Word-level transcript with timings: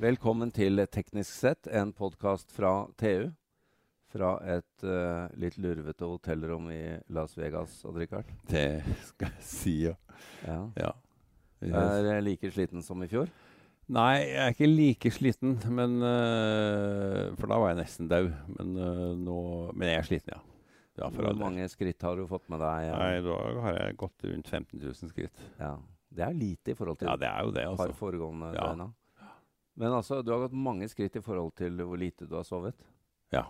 Velkommen 0.00 0.48
til 0.48 0.80
Teknisk 0.88 1.28
sett, 1.28 1.66
en 1.76 1.90
podkast 1.92 2.54
fra 2.56 2.86
TU. 2.96 3.26
Fra 4.08 4.30
et 4.48 4.84
uh, 4.86 5.26
litt 5.36 5.58
lurvete 5.60 6.06
hotellrom 6.08 6.70
i 6.72 6.78
Las 7.12 7.34
Vegas, 7.36 7.74
Odd-Rikard. 7.84 8.30
Det 8.48 8.80
skal 9.10 9.34
jeg 9.34 9.44
si, 9.44 9.74
ja. 9.90 9.92
Ja. 10.46 10.62
ja. 10.80 10.92
Er 11.68 12.06
du 12.06 12.08
like 12.24 12.48
sliten 12.54 12.80
som 12.86 13.04
i 13.04 13.10
fjor? 13.12 13.28
Nei, 13.92 14.22
jeg 14.22 14.38
er 14.40 14.54
ikke 14.54 14.70
like 14.70 15.12
sliten, 15.12 15.58
men, 15.68 15.98
uh, 16.00 17.36
for 17.36 17.52
da 17.52 17.58
var 17.60 17.74
jeg 17.74 17.82
nesten 17.82 18.08
daud. 18.08 18.30
Men, 18.54 18.72
uh, 18.80 19.10
nå, 19.20 19.36
men 19.74 19.92
jeg 19.92 19.98
er 19.98 20.08
sliten, 20.08 20.38
ja. 20.38 20.40
ja 21.02 21.10
Hvor 21.18 21.36
mange 21.42 21.68
skritt 21.68 22.08
har 22.08 22.16
du 22.16 22.24
fått 22.30 22.48
med 22.48 22.64
deg? 22.64 22.88
Nei, 22.94 23.12
Da 23.26 23.36
har 23.66 23.82
jeg 23.82 24.00
gått 24.00 24.24
rundt 24.32 24.48
15 24.48 24.80
000 24.80 25.12
skritt. 25.12 25.44
Ja, 25.60 25.74
Det 26.08 26.24
er 26.24 26.40
lite 26.40 26.72
i 26.72 26.78
forhold 26.80 27.02
til 27.04 27.12
ja, 27.12 27.18
det 27.20 27.28
er 27.34 27.44
jo 27.44 27.54
det, 27.58 27.66
altså. 27.74 27.84
par 27.84 27.94
foregående 28.00 28.54
ja. 28.56 28.70
døgna. 28.70 28.88
Men 29.78 29.94
altså, 29.96 30.22
du 30.22 30.32
har 30.32 30.46
gått 30.46 30.56
mange 30.56 30.88
skritt 30.90 31.16
i 31.16 31.22
forhold 31.24 31.54
til 31.58 31.78
hvor 31.82 32.00
lite 32.00 32.26
du 32.28 32.34
har 32.36 32.46
sovet? 32.46 32.78
Ja. 33.32 33.46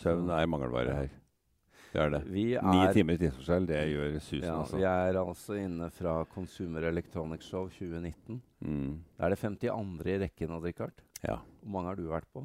Søvn 0.00 0.30
er 0.34 0.48
mangelvare 0.50 0.96
her. 0.96 1.12
Det 1.94 2.02
er 2.02 2.10
det. 2.10 2.20
Er, 2.26 2.64
Ni 2.66 2.80
timer 2.96 3.18
tidsforskjell, 3.20 3.66
det 3.70 3.80
gjør 3.92 4.16
susen. 4.18 4.48
Ja, 4.48 4.56
altså. 4.64 4.78
Vi 4.80 4.86
er 4.90 5.18
altså 5.20 5.58
inne 5.62 5.86
fra 5.94 6.14
Consumer 6.32 6.88
Electronics 6.88 7.46
Show 7.46 7.68
2019. 7.70 8.40
Mm. 8.66 8.96
Det 9.14 9.22
er 9.28 9.30
det 9.30 9.38
52. 9.38 10.08
i 10.10 10.16
rekken, 10.24 10.56
av 10.56 10.66
Rikard. 10.66 11.04
Ja. 11.22 11.38
Hvor 11.62 11.76
mange 11.76 11.92
har 11.92 12.00
du 12.00 12.08
vært 12.10 12.26
på? 12.34 12.42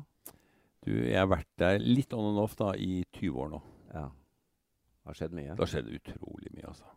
Du, 0.85 0.91
Jeg 0.93 1.17
har 1.17 1.27
vært 1.31 1.49
der 1.59 1.81
litt 1.81 2.13
on 2.13 2.29
and 2.29 2.43
off 2.43 2.53
da, 2.59 2.75
i 2.77 3.01
20 3.17 3.41
år 3.41 3.49
nå. 3.55 3.63
Ja. 3.95 4.05
Det 4.13 5.09
har 5.09 5.17
skjedd 5.23 5.35
mye? 5.39 5.55
Det 5.55 5.65
har 5.65 5.73
skjedd 5.73 5.91
utrolig 5.97 6.53
mye, 6.53 6.69
altså. 6.69 6.93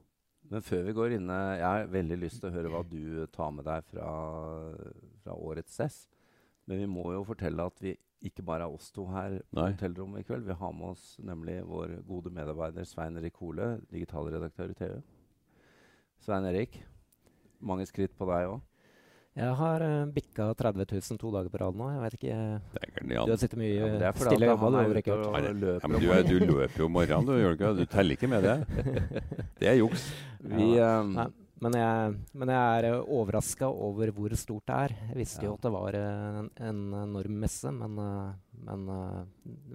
Men 0.52 0.64
før 0.66 0.84
vi 0.84 0.92
går 0.92 1.16
inne, 1.16 1.38
Jeg 1.56 1.64
har 1.64 1.88
veldig 1.88 2.18
lyst 2.20 2.42
til 2.42 2.50
å 2.50 2.52
høre 2.52 2.68
hva 2.68 2.82
du 2.84 3.26
tar 3.32 3.50
med 3.56 3.64
deg 3.64 3.88
fra, 3.88 4.10
fra 5.22 5.36
årets 5.36 5.78
SES. 5.78 6.00
Men 6.68 6.82
vi 6.84 6.88
må 6.90 7.08
jo 7.14 7.24
fortelle 7.26 7.66
at 7.66 7.82
vi 7.82 7.96
ikke 8.22 8.44
bare 8.46 8.66
er 8.68 8.74
oss 8.74 8.92
to 8.94 9.04
her 9.10 9.40
på 9.50 9.64
hotellrommet 9.64 10.22
i 10.22 10.26
kveld. 10.26 10.46
Vi 10.46 10.58
har 10.58 10.74
med 10.76 10.92
oss 10.92 11.16
nemlig 11.22 11.58
vår 11.66 11.96
gode 12.06 12.30
medarbeider 12.34 12.86
Svein 12.86 13.18
Erik 13.18 13.40
Hole, 13.42 13.74
digitalredaktør 13.90 14.74
i 14.74 14.78
TV. 14.78 15.00
Svein 16.22 16.46
Erik, 16.46 16.78
mange 17.58 17.86
skritt 17.90 18.14
på 18.18 18.28
deg 18.30 18.52
òg? 18.52 18.60
Jeg 19.32 19.52
har 19.56 19.80
uh, 19.80 20.08
bikka 20.12 20.50
30 20.60 20.84
000 20.92 21.18
to 21.18 21.30
dager 21.32 21.48
på 21.48 21.60
rad 21.62 21.76
nå. 21.80 21.86
Jeg 21.88 22.00
vet 22.02 22.16
ikke 22.18 22.34
Dægeren, 22.74 23.12
ja. 23.14 23.22
Du 23.24 23.30
har 23.32 23.38
sittet 23.40 23.60
mye 23.62 23.70
Ja, 23.72 23.86
det 23.96 24.08
er 24.10 24.18
stille 24.20 24.50
jobba, 24.50 24.68
du, 24.68 24.76
løper 24.76 25.08
Ja, 25.08 25.88
men 25.88 26.02
du, 26.02 26.10
er, 26.12 26.26
du 26.28 26.34
løper 26.50 26.82
jo 26.82 26.88
om 26.90 26.92
morgenen, 26.98 27.30
du, 27.30 27.32
gjør 27.40 27.54
du 27.54 27.56
ikke? 27.56 27.70
Du 27.78 27.86
teller 27.94 28.18
ikke 28.18 28.28
med 28.28 28.44
det. 28.44 28.58
Det 29.62 29.70
er 29.70 29.78
juks. 29.78 30.04
Vi, 30.42 30.66
um, 30.84 31.14
Nei, 31.16 31.26
men 31.62 31.76
jeg, 31.78 32.14
men 32.34 32.50
jeg 32.50 32.78
er 32.82 32.96
overraska 33.00 33.68
over 33.70 34.10
hvor 34.14 34.34
stort 34.38 34.66
det 34.66 34.78
er. 34.86 34.94
Jeg 35.12 35.18
visste 35.20 35.46
jo 35.46 35.54
at 35.54 35.62
det 35.62 35.70
var 35.74 35.98
uh, 35.98 36.38
en, 36.42 36.48
en 36.68 36.80
enorm 37.04 37.36
messe, 37.44 37.70
men, 37.76 37.98
uh, 38.02 38.56
men 38.66 38.88
uh, 38.90 39.20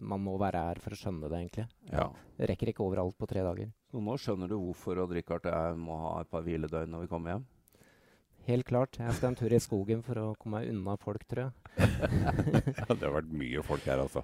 man 0.02 0.24
må 0.26 0.36
være 0.42 0.66
her 0.68 0.82
for 0.84 0.96
å 0.96 1.00
skjønne 1.00 1.30
det, 1.30 1.40
egentlig. 1.40 1.68
Ja. 1.94 2.10
Jeg 2.42 2.52
rekker 2.52 2.74
ikke 2.74 2.84
overalt 2.84 3.16
på 3.18 3.30
tre 3.32 3.46
dager. 3.46 3.72
så 3.92 4.04
nå 4.04 4.18
skjønner 4.20 4.52
du 4.52 4.58
hvorfor 4.60 5.00
Odd 5.06 5.16
Rikard 5.16 5.48
jeg 5.48 5.80
må 5.80 5.96
ha 6.04 6.18
et 6.26 6.32
par 6.34 6.44
hviledøgn 6.44 6.92
når 6.92 7.06
vi 7.06 7.12
kommer 7.14 7.36
hjem? 7.36 7.48
Helt 8.48 8.68
klart. 8.68 9.00
Jeg 9.00 9.16
skal 9.16 9.32
en 9.32 9.40
tur 9.40 9.52
i 9.56 9.60
skogen 9.60 10.04
for 10.04 10.20
å 10.22 10.28
komme 10.40 10.62
meg 10.62 10.72
unna 10.72 10.96
folk, 11.00 11.24
tror 11.28 11.48
jeg. 11.48 11.56
Ja, 12.78 12.94
det 12.94 13.04
har 13.04 13.16
vært 13.22 13.32
mye 13.36 13.64
folk 13.64 13.88
her, 13.88 14.04
altså. 14.04 14.24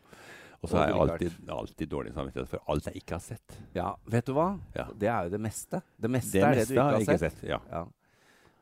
Og 0.64 0.70
så 0.72 0.78
har 0.80 0.88
jeg 0.88 1.00
alltid, 1.04 1.34
alltid 1.52 1.90
dårlig 1.92 2.14
samvittighet 2.16 2.50
for 2.54 2.72
alt 2.72 2.86
jeg 2.88 3.02
ikke 3.02 3.18
har 3.18 3.24
sett. 3.26 3.58
Ja, 3.76 3.90
vet 4.08 4.30
du 4.30 4.32
hva? 4.38 4.46
Ja. 4.78 4.86
Det 4.96 5.10
er 5.12 5.28
jo 5.28 5.34
det 5.34 5.42
meste. 5.44 5.82
Det 6.00 6.12
meste 6.14 6.38
Det 6.38 6.46
er 6.48 6.56
det 6.62 6.68
du 6.70 6.74
ikke 6.74 6.86
har 6.86 6.96
har 6.96 7.04
ikke 7.04 7.18
sett. 7.20 7.36
sett. 7.42 7.50
Ja. 7.52 7.60
Ja. 7.70 7.84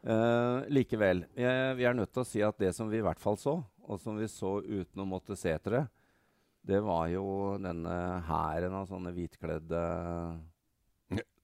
Uh, 0.02 0.64
likevel, 0.74 1.20
jeg, 1.38 1.76
vi 1.78 1.86
er 1.86 1.94
nødt 1.94 2.10
til 2.10 2.24
å 2.24 2.26
si 2.26 2.42
at 2.42 2.58
det 2.58 2.72
som 2.74 2.90
vi 2.90 2.98
i 2.98 3.06
hvert 3.06 3.22
fall 3.22 3.38
så, 3.38 3.60
og 3.86 4.00
som 4.02 4.18
vi 4.18 4.26
så 4.34 4.56
uten 4.66 5.04
å 5.04 5.06
måtte 5.06 5.38
se 5.38 5.54
etter 5.54 5.76
det, 5.78 5.84
det 6.74 6.80
var 6.86 7.06
jo 7.14 7.26
denne 7.62 7.94
hæren 8.26 8.74
av 8.80 8.90
sånne 8.90 9.14
hvitkledde 9.14 9.84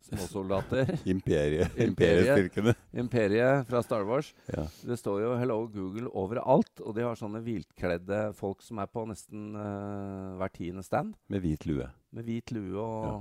småsoldater. 0.08 0.92
Imperiet. 1.14 1.74
Imperiet. 1.76 1.88
Imperiestyrkene. 1.88 2.74
Imperiet 3.04 3.68
fra 3.70 3.82
Star 3.86 4.06
Wars. 4.08 4.34
Ja. 4.54 4.66
Det 4.88 4.98
står 5.00 5.22
jo 5.24 5.34
'Hello 5.38 5.58
Google' 5.72 6.12
overalt, 6.14 6.82
og 6.82 6.96
de 6.96 7.06
har 7.06 7.16
sånne 7.20 7.42
hviltkledde 7.46 8.34
folk 8.38 8.62
som 8.66 8.80
er 8.80 8.88
på 8.92 9.06
nesten 9.10 9.52
uh, 9.56 10.38
hver 10.40 10.54
tiende 10.54 10.84
stand, 10.84 11.16
Med 11.30 11.42
hvit 11.42 11.66
lue. 11.66 11.90
med 12.12 12.24
hvit 12.26 12.52
lue 12.52 12.80
og 12.80 13.06
Ja. 13.06 13.18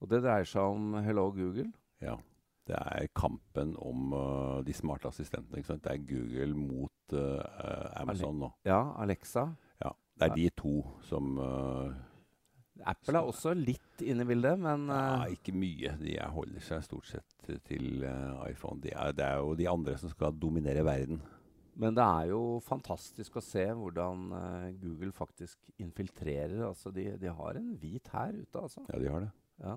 Og 0.00 0.08
det 0.12 0.22
dreier 0.22 0.44
seg 0.46 0.62
om 0.62 0.94
'Hello 1.02 1.30
Google'. 1.34 1.72
Ja. 2.00 2.16
Det 2.68 2.76
er 2.76 3.06
kampen 3.16 3.74
om 3.80 4.12
uh, 4.12 4.60
de 4.62 4.72
smarte 4.72 5.08
assistentene. 5.08 5.56
Ikke 5.58 5.72
sant? 5.72 5.84
Det 5.84 5.92
er 5.92 6.04
Google 6.06 6.54
mot 6.54 7.14
uh, 7.14 7.40
Amazon 7.96 8.38
nå. 8.38 8.50
Ja, 8.66 8.92
Alexa. 9.00 9.46
Ja. 9.82 9.90
Det 10.20 10.28
er 10.30 10.34
de 10.34 10.50
to 10.50 10.74
som 11.02 11.38
Apple 12.86 13.18
er 13.18 13.26
også 13.26 13.54
litt 13.58 14.02
inne 14.06 14.22
i 14.22 14.28
bildet, 14.28 14.58
men 14.62 14.86
Ja, 14.90 15.24
eh, 15.24 15.32
ikke 15.34 15.52
mye. 15.56 15.96
De 15.98 16.14
er, 16.16 16.28
holder 16.30 16.60
seg 16.62 16.84
stort 16.86 17.06
sett 17.10 17.48
til 17.66 18.04
uh, 18.04 18.44
iPhone. 18.50 18.80
De 18.84 18.92
er, 18.94 19.12
det 19.18 19.24
er 19.24 19.40
jo 19.42 19.54
de 19.58 19.66
andre 19.68 19.96
som 19.98 20.10
skal 20.12 20.36
dominere 20.38 20.84
verden. 20.86 21.20
men 21.78 21.94
det 21.94 22.02
er 22.02 22.26
jo 22.32 22.60
fantastisk 22.66 23.36
å 23.38 23.42
se 23.42 23.64
hvordan 23.70 24.32
uh, 24.32 24.68
Google 24.82 25.12
faktisk 25.12 25.58
infiltrerer. 25.78 26.62
Altså, 26.66 26.90
de, 26.90 27.16
de 27.18 27.28
har 27.30 27.56
en 27.60 27.74
hvit 27.78 28.08
hær 28.12 28.32
ute, 28.34 28.58
altså. 28.58 28.82
Ja, 28.92 28.98
de 28.98 29.08
har 29.14 29.20
det. 29.26 29.30
Ja. 29.62 29.76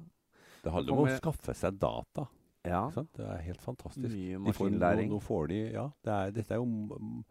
Det 0.63 0.72
handler 0.72 0.94
om 0.94 1.03
å 1.07 1.18
skaffe 1.18 1.53
seg 1.57 1.78
data. 1.81 2.28
ja. 2.66 2.83
Det 2.94 3.25
er 3.25 3.41
helt 3.47 3.62
fantastisk. 3.62 4.09
Mye 4.13 4.38
De 4.38 4.53
får- 4.53 4.69
maskinlæring. 4.69 5.09
Nå, 5.09 5.18
nå 5.18 5.25
får 5.25 5.47
de, 5.50 5.62
ja, 5.73 5.88
det 6.06 6.13
er, 6.13 6.31
dette 6.38 6.53
er 6.53 6.62
jo 6.62 7.23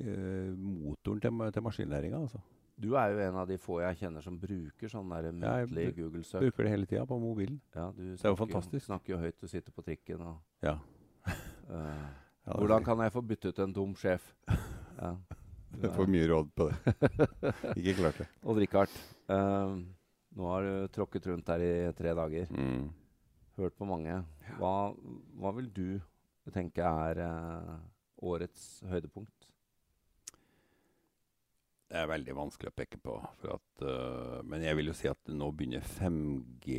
motoren 0.00 1.20
til, 1.20 1.52
til 1.52 1.62
maskinlæringa. 1.64 2.20
Altså. 2.24 2.40
Du 2.80 2.94
er 2.96 3.12
jo 3.12 3.18
en 3.26 3.36
av 3.42 3.48
de 3.50 3.58
få 3.60 3.80
jeg 3.82 3.98
kjenner 4.00 4.24
som 4.24 4.38
bruker 4.40 4.88
sånn 4.88 5.10
Ja, 5.12 5.22
jeg 5.26 5.68
muntlig 5.68 5.84
bru- 5.90 5.98
Google-søk. 5.98 6.40
Bruker 6.46 6.64
det 6.64 6.70
hele 6.72 6.86
tida 6.88 7.04
på 7.06 7.18
mobilen. 7.20 7.60
Ja, 7.74 7.90
du 7.92 8.00
er 8.02 8.10
jo 8.10 8.16
fantastisk. 8.16 8.38
fantastisk. 8.40 8.86
snakker 8.86 9.12
jo 9.14 9.18
høyt, 9.20 9.36
du 9.40 9.46
sitter 9.48 9.72
på 9.76 9.84
trikken 9.84 10.20
og 10.24 10.40
Ja. 10.64 10.78
uh, 11.68 12.08
Ja, 12.46 12.54
Hvordan 12.56 12.82
kan 12.84 12.98
jeg 13.04 13.12
få 13.12 13.20
bytte 13.22 13.48
ut 13.52 13.58
en 13.60 13.72
dum 13.72 13.94
sjef? 13.94 14.34
Ja. 15.00 15.14
Du 15.80 15.86
får 15.88 16.08
mye 16.10 16.26
råd 16.28 16.48
på 16.56 16.66
det. 16.68 16.94
Ikke 17.78 17.94
klart 18.00 18.16
det. 18.18 18.26
Odd 18.42 18.58
Rikard, 18.58 18.90
uh, 19.30 19.76
nå 20.36 20.48
har 20.50 20.62
du 20.66 20.88
tråkket 20.92 21.28
rundt 21.30 21.46
her 21.48 21.62
i 21.62 21.92
tre 21.96 22.10
dager. 22.18 22.50
Mm. 22.50 22.88
Hørt 23.56 23.76
på 23.78 23.86
mange. 23.86 24.16
Hva, 24.58 24.72
hva 25.38 25.52
vil 25.56 25.70
du 25.72 26.00
tenke 26.52 26.82
er 26.82 27.22
uh, 27.22 27.78
årets 28.20 28.82
høydepunkt? 28.90 29.39
Det 31.90 31.98
er 31.98 32.06
veldig 32.10 32.36
vanskelig 32.38 32.70
å 32.70 32.76
peke 32.76 33.00
på. 33.02 33.16
For 33.40 33.56
at, 33.56 33.82
uh, 33.82 34.36
men 34.46 34.62
jeg 34.62 34.78
vil 34.78 34.92
jo 34.92 34.94
si 34.94 35.08
at 35.10 35.32
nå 35.34 35.48
begynner 35.56 35.82
5G 35.82 36.76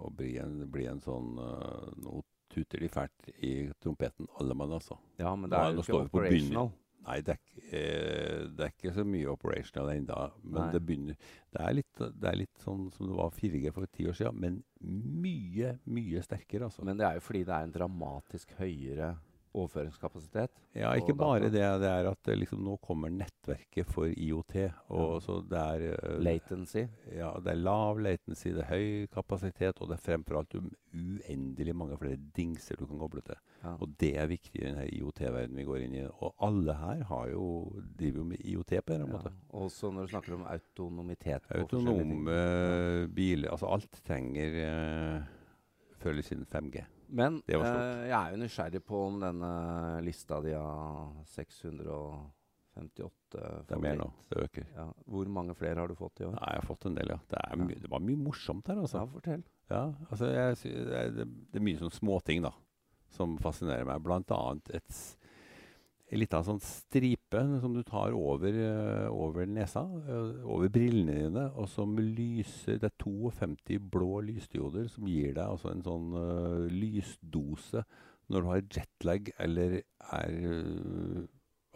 å 0.00 0.08
bli 0.16 0.36
en, 0.40 0.62
bli 0.72 0.86
en 0.88 1.02
sånn 1.04 1.36
uh, 1.40 1.92
Nå 2.00 2.22
tuter 2.52 2.80
de 2.80 2.88
fælt 2.88 3.28
i 3.44 3.52
trompeten, 3.82 4.28
alle 4.40 4.56
mann, 4.56 4.72
altså. 4.72 4.96
Ja, 5.20 5.34
men 5.36 5.50
det 5.52 5.58
er- 5.60 5.74
nå, 5.76 5.82
jo 5.84 5.84
ikke 5.84 6.08
operational. 6.08 6.72
Nei, 7.06 7.20
det 7.22 7.36
er, 7.36 7.42
eh, 7.70 8.46
det 8.50 8.64
er 8.64 8.72
ikke 8.72 8.94
så 8.96 9.04
mye 9.06 9.28
operational 9.30 9.92
ennå. 9.92 10.16
Men 10.42 10.56
Nei. 10.58 10.70
det 10.72 10.80
begynner 10.82 11.16
Det 11.52 11.60
er, 11.62 11.74
litt, 11.74 12.00
det 12.00 12.28
er 12.30 12.36
litt 12.36 12.58
sånn 12.64 12.90
som 12.92 13.06
det 13.06 13.16
var 13.16 13.30
4G 13.30 13.72
for 13.72 13.86
ti 13.86 14.08
år 14.10 14.16
siden, 14.18 14.40
men 14.40 14.56
mye, 14.82 15.78
mye 15.86 16.22
sterkere, 16.24 16.66
altså. 16.66 16.82
Men 16.84 16.98
det 16.98 17.06
er 17.06 17.14
jo 17.14 17.20
fordi 17.28 17.44
det 17.46 17.54
er 17.54 17.68
en 17.68 17.76
dramatisk 17.76 18.56
høyere 18.58 19.12
overføringskapasitet. 19.56 20.52
Ja, 20.76 20.92
ikke 20.98 21.14
bare 21.16 21.48
det. 21.48 21.52
Det 21.56 21.88
er 21.90 22.08
at 22.10 22.30
liksom, 22.36 22.60
nå 22.66 22.76
kommer 22.84 23.08
nettverket 23.12 23.88
for 23.88 24.06
IOT. 24.12 24.56
Og 24.92 25.14
Ja. 25.16 25.20
så 25.24 25.38
det 25.48 25.58
er 25.62 25.86
uh, 25.96 26.18
Latency. 26.22 26.84
Ja, 27.16 27.32
det 27.42 27.52
er 27.54 27.60
lav 27.62 27.98
latency, 28.04 28.48
det 28.52 28.64
er 28.66 28.70
høy 28.74 29.06
kapasitet, 29.12 29.80
og 29.80 29.88
det 29.88 29.96
er 29.98 30.04
fremfor 30.04 30.38
alt 30.42 30.54
um- 30.60 30.72
uendelig 30.96 31.74
mange 31.76 31.96
flere 32.00 32.16
dingser 32.36 32.76
du 32.80 32.86
kan 32.86 32.98
koble 32.98 33.20
til. 33.26 33.36
Ja. 33.62 33.74
Og 33.80 33.90
det 34.00 34.12
er 34.16 34.26
viktig 34.30 34.60
i 34.62 34.64
denne 34.66 34.86
IOT-verdenen 34.88 35.56
vi 35.60 35.64
går 35.68 35.82
inn 35.84 35.94
i. 35.98 36.04
Og 36.06 36.34
alle 36.46 36.72
her 36.76 37.02
har 37.10 37.28
jo, 37.32 37.46
driver 37.98 38.22
jo 38.22 38.24
med 38.24 38.40
IOT 38.44 38.72
på 38.80 38.94
en 38.94 39.00
eller 39.00 39.06
annen 39.06 39.16
måte. 39.18 39.32
Også 39.50 39.90
når 39.92 40.06
du 40.06 40.12
snakker 40.14 40.34
om 40.38 40.46
autonomitet. 40.48 41.42
på. 41.48 41.58
Autonome 41.60 42.32
eh, 42.32 43.06
biler 43.12 43.50
Altså 43.50 43.66
alt 43.72 44.00
trenger 44.06 44.56
uh, 44.62 45.22
før 46.00 46.10
eller 46.14 46.22
siden 46.22 46.46
5G. 46.52 46.84
Men 47.08 47.42
eh, 47.46 48.06
jeg 48.08 48.16
er 48.16 48.34
jo 48.34 48.40
nysgjerrig 48.40 48.82
på 48.86 49.02
om 49.08 49.20
denne 49.22 49.50
lista 50.04 50.40
di 50.44 50.54
av 50.58 51.22
658 51.32 53.42
Det 53.68 53.76
er 53.76 53.82
mer 53.82 53.98
nå. 54.00 54.08
Det 54.30 54.44
øker. 54.46 54.68
Ja. 54.74 54.86
Hvor 55.06 55.32
mange 55.38 55.56
flere 55.58 55.82
har 55.82 55.90
du 55.90 55.96
fått 55.98 56.22
i 56.22 56.28
år? 56.28 56.36
Nei, 56.38 56.52
jeg 56.54 56.62
har 56.62 56.68
fått 56.68 56.88
en 56.90 56.98
del, 56.98 57.12
ja. 57.14 57.18
Det, 57.30 57.42
er 57.42 57.62
my 57.62 57.78
det 57.84 57.92
var 57.92 58.04
mye 58.04 58.22
morsomt 58.28 58.72
her, 58.72 58.82
altså. 58.82 59.02
Ja, 59.02 59.10
fortell. 59.12 59.44
Ja, 59.70 59.82
altså 60.10 60.30
jeg, 60.30 60.58
det, 60.62 61.00
er, 61.00 61.14
det 61.16 61.60
er 61.60 61.66
mye 61.66 61.80
sånn 61.80 61.94
småting 61.94 62.44
da, 62.46 62.52
som 63.16 63.38
fascinerer 63.42 63.88
meg. 63.88 64.02
Blant 64.04 64.34
annet 64.34 64.74
et, 64.80 65.00
liten 66.14 66.44
sånn 66.46 66.60
stripe 66.62 67.40
som 67.60 67.74
du 67.74 67.82
tar 67.86 68.14
over, 68.14 68.54
eh, 68.54 69.06
over 69.10 69.46
nesa, 69.46 69.82
eh, 70.06 70.44
over 70.46 70.70
brillene 70.70 71.16
dine, 71.24 71.46
og 71.54 71.68
som 71.68 71.96
lyser 71.98 72.78
Det 72.78 72.92
er 72.92 72.98
52 73.02 73.78
blå 73.78 74.20
lysdioder 74.22 74.88
som 74.88 75.06
gir 75.06 75.34
deg 75.34 75.44
altså 75.44 75.72
en 75.72 75.82
sånn 75.82 76.12
uh, 76.14 76.68
lysdose 76.70 77.84
når 78.28 78.42
du 78.42 78.46
har 78.46 78.62
jetlag 78.62 79.30
eller 79.38 79.82
er, 80.12 80.30
uh, 80.46 81.26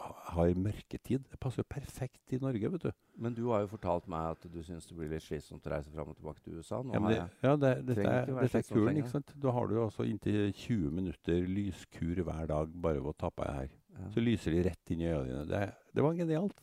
har 0.00 0.55
mørketid. 0.55 1.27
Det 1.31 1.38
passer 1.41 1.62
jo 1.62 1.69
perfekt 1.71 2.32
i 2.35 2.38
Norge, 2.43 2.71
vet 2.73 2.87
du. 2.87 2.91
Men 3.21 3.35
du 3.35 3.44
har 3.50 3.65
jo 3.65 3.73
fortalt 3.75 4.09
meg 4.11 4.37
at 4.37 4.47
du 4.50 4.62
syns 4.62 4.87
det 4.88 4.97
blir 4.97 5.11
litt 5.12 5.23
slitsomt 5.23 5.67
å 5.67 5.75
reise 5.75 5.93
fram 5.94 6.11
og 6.11 6.19
tilbake 6.19 6.43
til 6.44 6.59
USA. 6.59 6.81
Nå 6.82 6.94
Ja, 6.94 7.03
men 7.03 7.12
det, 7.12 7.21
ja, 7.43 7.55
det, 7.56 7.75
dette, 7.91 8.06
er, 8.06 8.32
dette 8.41 8.62
er 8.62 8.67
kuren, 8.71 8.97
ikke 8.97 9.15
sant. 9.15 9.35
Da 9.43 9.55
har 9.55 9.71
du 9.71 9.77
altså 9.82 10.06
inntil 10.09 10.50
20 10.53 10.97
minutter 11.00 11.47
lyskur 11.47 12.23
hver 12.23 12.50
dag 12.50 12.75
bare 12.75 13.03
ved 13.03 13.12
å 13.12 13.19
ta 13.19 13.31
på 13.31 13.47
deg 13.47 13.62
her. 13.65 13.80
Ja. 13.98 14.08
Så 14.14 14.20
lyser 14.25 14.54
de 14.54 14.62
rett 14.69 14.90
inn 14.94 15.00
i 15.04 15.10
øya 15.10 15.22
dine. 15.26 15.44
Det, 15.50 15.62
det 15.94 16.02
var 16.06 16.14
genialt. 16.19 16.60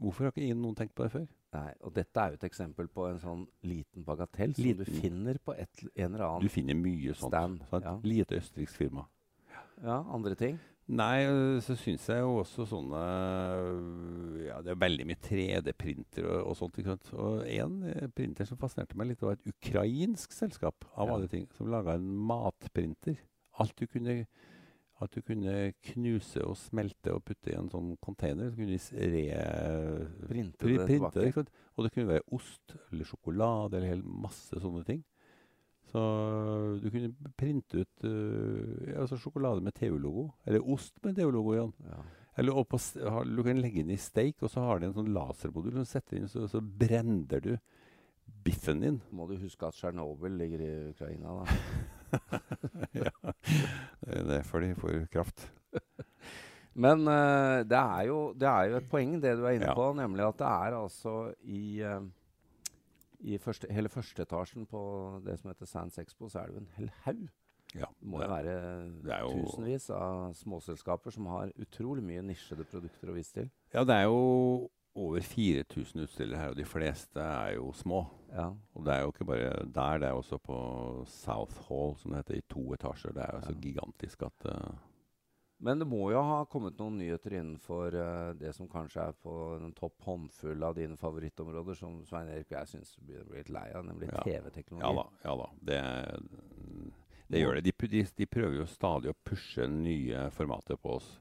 Hvorfor 0.00 0.24
har 0.24 0.32
ikke 0.32 0.46
ingen 0.46 0.62
noen 0.64 0.76
tenkt 0.78 0.94
på 0.96 1.04
det 1.04 1.12
før? 1.12 1.26
Nei, 1.52 1.72
og 1.84 1.92
dette 1.96 2.22
er 2.22 2.30
jo 2.32 2.38
et 2.38 2.44
eksempel 2.46 2.86
på 2.94 3.08
en 3.10 3.18
sånn 3.20 3.40
liten 3.66 4.04
bagatell 4.06 4.52
som 4.54 4.64
Liten. 4.64 4.86
du 4.86 5.00
finner 5.02 5.38
på 5.44 5.52
et, 5.58 5.82
en 5.98 6.14
eller 6.14 6.24
annen 6.28 6.44
Du 6.46 6.48
finner 6.54 6.78
mye 6.78 7.12
sånt. 7.18 7.34
stand. 7.34 7.64
sant? 7.68 7.84
Ja. 7.88 7.96
Lite 8.06 8.38
østerriksk 8.38 8.78
firma. 8.84 9.04
ja, 9.82 9.96
andre 10.14 10.34
ting. 10.38 10.60
Nei, 10.90 11.24
øh, 11.26 11.58
så 11.62 11.76
syns 11.78 12.06
jeg 12.08 12.22
jo 12.22 12.36
også 12.40 12.64
sånne 12.66 13.00
øh, 13.00 14.46
Ja, 14.46 14.56
det 14.62 14.72
er 14.72 14.78
veldig 14.80 15.04
mye 15.06 15.20
3D-printer 15.22 16.26
og, 16.26 16.46
og 16.50 16.56
sånt. 16.58 16.78
ikke 16.80 16.94
sant? 16.96 17.10
Og 17.14 17.44
en 17.46 17.76
øh, 17.92 18.08
printer 18.16 18.48
som 18.48 18.58
fascinerte 18.58 18.96
meg 18.98 19.12
litt, 19.12 19.22
var 19.22 19.36
et 19.36 19.46
ukrainsk 19.52 20.32
selskap 20.34 20.86
av 20.96 21.08
Ja. 21.10 21.14
alle 21.18 21.28
ting, 21.30 21.46
som 21.58 21.68
laga 21.70 21.94
en 21.98 22.08
matprinter. 22.30 23.18
Alt 23.60 23.76
du 23.78 23.86
kunne 23.86 24.22
at 25.00 25.14
du 25.14 25.22
kunne 25.24 25.54
knuse 25.92 26.42
og 26.44 26.58
smelte 26.60 27.14
og 27.14 27.22
putte 27.24 27.52
i 27.52 27.56
en 27.56 27.70
sånn 27.72 27.94
container. 28.04 28.50
Så 28.50 28.58
kunne 28.58 28.76
du 28.76 29.14
re... 29.14 29.22
Printe 30.28 30.66
det 30.68 30.82
printe 30.84 31.14
tilbake. 31.16 31.46
Og 31.76 31.86
det 31.86 31.92
kunne 31.94 32.10
være 32.10 32.26
ost 32.36 32.74
eller 32.90 33.08
sjokolade 33.08 33.78
eller 33.78 33.94
helt 33.94 34.10
masse 34.26 34.60
sånne 34.60 34.84
ting. 34.84 35.00
Så 35.90 36.00
du 36.78 36.86
kunne 36.92 37.32
printe 37.40 37.80
ut 37.82 38.04
uh, 38.06 39.00
altså 39.00 39.18
sjokolade 39.18 39.64
med 39.64 39.74
TU-logo. 39.74 40.28
Eller 40.46 40.62
ost 40.62 40.94
med 41.02 41.16
TU-logo, 41.16 41.56
Jan. 41.56 41.72
Ja. 41.88 42.02
Eller 42.38 42.60
oppå, 42.60 42.78
har- 43.02 43.26
du 43.26 43.42
kan 43.42 43.58
legge 43.60 43.82
inn 43.82 43.90
i 43.90 43.98
steik, 43.98 44.36
og 44.44 44.52
så 44.52 44.62
har 44.68 44.78
de 44.80 44.90
en 44.90 44.94
sånn 45.00 45.10
lasermodul 45.16 45.80
som 45.80 45.88
setter 45.88 46.20
inn, 46.20 46.28
så, 46.30 46.44
så 46.48 46.60
brenner 46.62 47.42
du 47.42 47.54
biffen 48.44 48.84
din. 48.84 49.00
Må 49.10 49.26
du 49.28 49.34
huske 49.42 49.66
at 49.66 49.74
Tsjernobyl 49.76 50.38
ligger 50.38 50.62
i 50.62 50.70
Ukraina, 50.92 51.40
da. 51.40 51.58
ja. 52.94 53.12
Det 54.04 54.16
er 54.20 54.28
derfor 54.28 54.60
de 54.64 54.74
får 54.78 55.06
kraft. 55.12 55.46
Men 56.80 57.02
uh, 57.08 57.60
det, 57.66 57.76
er 57.76 58.06
jo, 58.08 58.18
det 58.38 58.46
er 58.48 58.70
jo 58.70 58.76
et 58.78 58.88
poeng, 58.90 59.16
det 59.22 59.34
du 59.38 59.44
er 59.44 59.56
inne 59.58 59.66
Ja. 59.72 59.74
på, 59.76 59.88
nemlig 59.98 60.22
at 60.28 60.38
det 60.38 60.46
er 60.46 60.76
altså 60.78 61.14
i, 61.42 61.82
uh, 61.82 62.00
i 63.20 63.36
første, 63.42 63.68
hele 63.74 63.90
førsteetasjen 63.92 64.66
på 64.70 64.80
det 65.26 65.38
som 65.40 65.50
heter 65.50 65.66
Sands 65.68 65.98
Expo, 65.98 66.28
så 66.30 66.40
er 66.44 66.46
det 66.46 66.54
jo 66.56 66.62
en 66.64 66.72
hel 66.78 66.90
haug. 67.04 67.26
Ja, 67.74 67.86
Det 68.00 68.08
må 68.10 68.18
det- 68.18 68.26
jo 68.26 68.34
være 68.34 68.54
det 69.04 69.18
jo- 69.20 69.44
tusenvis 69.44 69.90
av 69.94 70.32
småselskaper 70.34 71.10
som 71.14 71.26
har 71.30 71.52
utrolig 71.60 72.02
mye 72.02 72.22
nisjede 72.22 72.64
produkter 72.64 73.10
å 73.12 73.14
vise 73.14 73.32
til. 73.32 73.50
Ja, 73.74 73.84
det 73.84 73.94
er 73.94 74.08
jo 74.08 74.70
over 74.94 75.20
4000 75.22 76.02
utstillere 76.02 76.38
her, 76.40 76.48
og 76.50 76.56
de 76.58 76.64
fleste 76.66 77.20
er 77.22 77.54
jo 77.56 77.70
små. 77.72 78.04
Ja. 78.34 78.48
Og 78.74 78.84
det 78.86 78.94
er 78.94 79.00
jo 79.04 79.12
ikke 79.12 79.24
bare 79.28 79.50
der, 79.70 79.98
det 80.02 80.08
er 80.08 80.18
også 80.18 80.38
på 80.42 80.56
South 81.06 81.56
Hall, 81.68 81.96
som 81.98 82.10
det 82.12 82.22
heter, 82.24 82.38
i 82.40 82.46
to 82.50 82.64
etasjer. 82.74 83.12
Det 83.14 83.22
er 83.22 83.36
jo 83.36 83.42
så 83.46 83.52
Ja. 83.54 83.60
gigantisk 83.60 84.22
at 84.26 84.46
uh, 84.50 84.74
Men 85.62 85.78
det 85.78 85.86
må 85.86 86.10
jo 86.10 86.22
ha 86.24 86.44
kommet 86.48 86.78
noen 86.78 86.98
nyheter 86.98 87.34
innenfor 87.36 87.94
uh, 87.94 88.32
det 88.34 88.54
som 88.56 88.68
kanskje 88.68 89.02
er 89.10 89.12
på 89.22 89.34
en 89.60 89.72
topp 89.76 90.00
håndfull 90.06 90.62
av 90.64 90.74
dine 90.74 90.96
favorittområder, 90.96 91.74
som 91.76 92.00
Svein 92.08 92.28
Erik 92.32 92.50
og 92.50 92.58
jeg 92.58 92.66
syns 92.74 92.96
begynner 92.98 93.26
å 93.26 93.30
bli 93.30 93.38
litt 93.42 93.50
lei 93.50 93.66
av, 93.74 93.84
nemlig 93.84 94.08
Ja. 94.10 94.22
TV-teknologi. 94.24 94.88
Ja 94.88 94.94
da. 94.96 95.08
ja 95.24 95.36
da. 95.36 95.50
Det, 95.70 95.80
det 97.30 97.40
gjør 97.44 97.54
det. 97.60 97.64
De, 97.68 97.88
de, 97.88 98.04
de 98.16 98.26
prøver 98.26 98.56
jo 98.58 98.66
stadig 98.66 99.10
å 99.12 99.18
pushe 99.24 99.66
nye 99.70 100.30
formater 100.34 100.76
på 100.80 100.96
oss. 100.98 101.20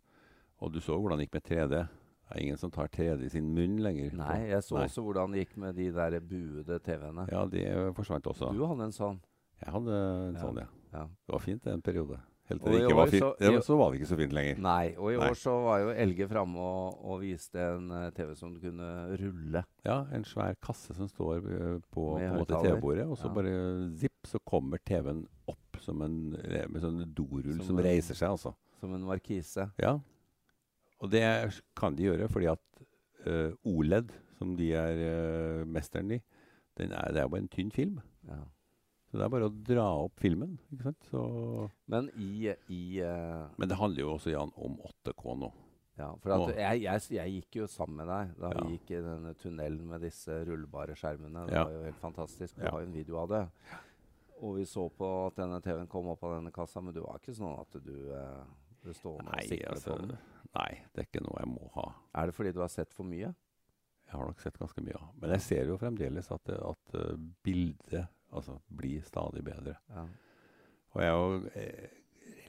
Og 0.60 0.74
du 0.74 0.80
så 0.81 0.98
hvordan 0.98 1.19
det 1.19 1.27
gikk 1.30 1.38
med 1.38 1.45
3D. 1.51 1.88
Det 2.30 2.38
er 2.38 2.42
ingen 2.46 2.58
som 2.62 2.70
tar 2.72 2.88
3D 2.94 3.26
i 3.26 3.30
sin 3.34 3.54
munn 3.56 3.80
lenger. 3.81 4.14
Nei, 4.14 4.50
jeg 4.52 4.62
så 4.62 4.76
Nei. 4.78 4.86
også 4.86 5.02
hvordan 5.02 5.31
det 5.34 5.48
gikk 5.48 5.58
med 5.58 5.76
de 5.76 5.92
der 5.92 6.20
buede 6.22 6.80
TV-ene. 6.86 7.28
Ja, 7.31 7.46
de 7.50 7.94
forsvant 7.98 8.24
også. 8.30 8.52
Du 8.54 8.66
hadde 8.70 8.84
en 8.86 8.92
sånn. 8.94 9.20
Jeg 9.64 9.74
hadde 9.74 9.90
en 10.30 10.36
Ja. 10.36 10.42
sånn, 10.44 10.58
ja. 10.62 10.68
Ja. 10.94 11.04
Det 11.08 11.34
var 11.34 11.40
fint 11.40 11.66
en 11.68 11.81
periode. 11.81 12.20
Helt 12.50 12.64
til 12.64 12.72
det 12.72 12.81
ikke 12.81 12.96
var 12.96 13.08
fint. 13.08 13.22
så- 13.22 13.62
så 13.62 13.78
var 13.78 13.92
det 13.92 14.00
ikke 14.02 14.08
så 14.10 14.18
fint 14.18 14.31
lenger. 14.34 14.58
Nei, 14.60 14.96
og 14.98 15.12
i 15.12 15.18
Nei. 15.18 15.30
år 15.30 15.36
så 15.38 15.64
var 15.64 15.80
jo 15.80 15.90
Elge 15.90 16.28
framme 16.28 16.58
og, 16.58 17.06
og 17.06 17.20
viste 17.22 17.56
en 17.60 17.92
eh, 17.92 18.10
TV 18.12 18.36
som 18.36 18.54
du 18.54 18.60
kunne 18.60 19.18
rulle. 19.18 19.64
Ja, 19.86 20.06
en 20.12 20.24
svær 20.24 20.56
kasse 20.62 20.96
som 20.96 21.08
står 21.08 21.38
eh, 21.46 21.80
på, 21.94 22.18
på. 22.18 22.46
TV-bordet, 22.48 23.06
og 23.08 23.18
så 23.18 23.25
Ja. 23.28 23.34
bare 23.34 23.92
zipp, 23.98 24.14
så 24.25 24.40
kommer 24.48 24.78
TV-en 24.84 25.28
opp 25.48 25.78
som 25.80 26.02
en 26.02 26.32
med 26.32 26.82
sånn 26.82 27.14
dorull 27.14 27.58
Som 27.58 27.66
som, 27.66 27.78
reiser 27.78 28.16
seg, 28.16 28.30
altså. 28.30 28.56
Som 28.80 28.94
en 28.96 29.02
markise. 29.02 29.72
Ja. 29.78 30.00
Og 31.00 31.12
det 31.13 31.24
kan 31.80 31.96
de 31.96 32.10
gjøre 32.10 32.28
fordi 32.31 32.50
at 32.51 32.84
uh, 33.28 33.51
OLED, 33.68 34.12
som 34.40 34.56
de 34.60 34.72
er 34.75 35.00
uh, 35.04 35.68
mesteren 35.68 36.12
i, 36.18 36.22
den 36.80 36.92
er, 36.96 37.12
det 37.12 37.22
er 37.22 37.28
jo 37.28 37.34
bare 37.36 37.44
en 37.46 37.51
tynn 37.51 37.72
film. 37.75 38.00
Ja. 38.28 38.42
Så 39.10 39.18
det 39.18 39.25
er 39.25 39.31
bare 39.34 39.48
å 39.50 39.56
dra 39.66 39.86
opp 40.06 40.19
filmen. 40.22 40.57
ikke 40.69 40.92
sant? 40.92 41.07
Så, 41.10 41.24
Men 41.90 42.12
i, 42.19 42.51
i 42.69 42.84
uh, 43.01 43.48
men 43.57 43.72
det 43.72 43.80
handler 43.80 44.04
jo 44.06 44.13
også 44.18 44.31
Jan, 44.36 44.51
om 44.56 44.78
8K 44.92 45.34
nå. 45.40 45.50
Ja, 46.00 46.13
for 46.24 46.31
at 46.31 46.54
jeg, 46.56 46.84
jeg, 46.86 47.01
jeg 47.18 47.31
gikk 47.34 47.57
jo 47.60 47.66
sammen 47.68 47.98
med 48.00 48.07
deg 48.07 48.30
da 48.40 48.51
Ja. 48.54 48.62
vi 48.63 48.78
gikk 48.78 48.92
i 48.96 49.01
denne 49.04 49.34
tunnelen 49.36 49.90
med 49.90 50.06
disse 50.06 50.38
rullbare 50.48 50.96
skjermene. 50.96 51.44
Det 51.50 51.57
Ja. 51.57 51.66
var 51.68 51.74
jo 51.75 51.81
helt 51.90 52.00
fantastisk. 52.00 52.56
Vi 52.56 52.69
har 52.69 52.80
jo 52.80 52.88
en 52.88 52.94
video 52.96 53.18
av 53.19 53.28
det. 53.34 53.42
Og 54.40 54.56
vi 54.56 54.63
så 54.69 54.86
på 54.96 55.10
at 55.25 55.36
denne 55.42 55.60
TV-en 55.60 55.90
kom 55.92 56.07
opp 56.13 56.24
av 56.24 56.38
denne 56.38 56.54
kassa, 56.56 56.80
men 56.80 56.96
det 56.96 57.04
var 57.04 57.19
ikke 57.19 57.36
sånn 57.36 57.57
at 57.60 57.75
du 57.84 57.96
eh, 58.16 58.46
ble 58.86 58.94
stående 58.96 59.34
og 59.36 59.50
sikle 59.50 59.74
altså, 59.74 59.92
på 59.92 59.98
den. 60.06 60.13
Nei, 60.57 60.72
det 60.94 61.04
er 61.04 61.07
ikke 61.10 61.25
noe 61.25 61.44
jeg 61.44 61.51
må 61.51 61.69
ha. 61.75 61.86
Er 62.18 62.30
det 62.30 62.36
fordi 62.38 62.54
du 62.56 62.63
har 62.63 62.72
sett 62.74 62.96
for 62.96 63.07
mye? 63.07 63.34
Jeg 64.10 64.18
har 64.18 64.25
nok 64.25 64.42
sett 64.42 64.57
ganske 64.57 64.81
mye 64.81 64.98
av. 64.98 65.10
Men 65.22 65.36
jeg 65.36 65.46
ser 65.46 65.69
jo 65.69 65.78
fremdeles 65.78 66.31
at, 66.34 66.50
at 66.57 66.96
eh, 66.98 67.18
bildet 67.46 68.07
altså, 68.34 68.57
blir 68.74 69.04
stadig 69.06 69.44
bedre. 69.46 69.75
Ja. 69.94 70.06
Og 70.96 71.04
jeg 71.04 71.12
er 71.12 71.19
jo 71.19 71.51
eh, 71.62 72.00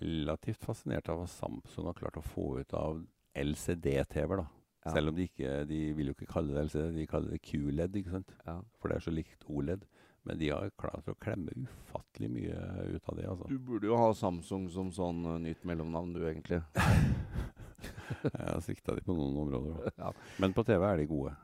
relativt 0.01 0.65
fascinert 0.65 1.11
av 1.13 1.21
hva 1.21 1.29
Samsung 1.29 1.91
har 1.91 1.99
klart 1.99 2.17
å 2.17 2.25
få 2.25 2.55
ut 2.63 2.73
av 2.79 3.03
LCD-TV. 3.37 4.41
da. 4.41 4.47
Ja. 4.87 4.95
Selv 4.95 5.13
om 5.13 5.19
de 5.19 5.29
ikke 5.29 5.59
de 5.69 5.81
vil 5.99 6.09
jo 6.09 6.17
ikke 6.17 6.31
kalle 6.33 6.57
det 6.57 6.71
LCD, 6.71 6.95
de 6.97 7.09
kaller 7.11 7.37
det 7.37 7.43
QLED. 7.45 8.01
ikke 8.01 8.17
sant? 8.17 8.33
Ja. 8.47 8.57
For 8.81 8.89
det 8.89 8.97
er 8.97 9.09
så 9.11 9.13
likt 9.15 9.45
OLED. 9.45 9.85
Men 10.29 10.41
de 10.41 10.51
har 10.53 10.73
klart 10.81 11.09
å 11.09 11.17
klemme 11.21 11.53
ufattelig 11.57 12.29
mye 12.33 12.57
ut 12.93 13.09
av 13.09 13.17
det. 13.17 13.29
altså. 13.29 13.49
Du 13.49 13.59
burde 13.59 13.89
jo 13.89 14.01
ha 14.01 14.11
Samsung 14.17 14.69
som 14.73 14.93
sånn 14.93 15.25
eh, 15.35 15.43
nytt 15.49 15.69
mellomnavn, 15.69 16.17
du, 16.17 16.25
egentlig. 16.29 16.65
Jeg 18.25 18.65
svikta 18.67 18.97
de 18.97 19.05
på 19.07 19.17
noen 19.17 19.39
områder. 19.45 19.93
Ja. 20.01 20.13
Men 20.43 20.55
på 20.57 20.65
TV 20.67 20.85
er 20.87 21.01
de 21.01 21.09
gode. 21.11 21.35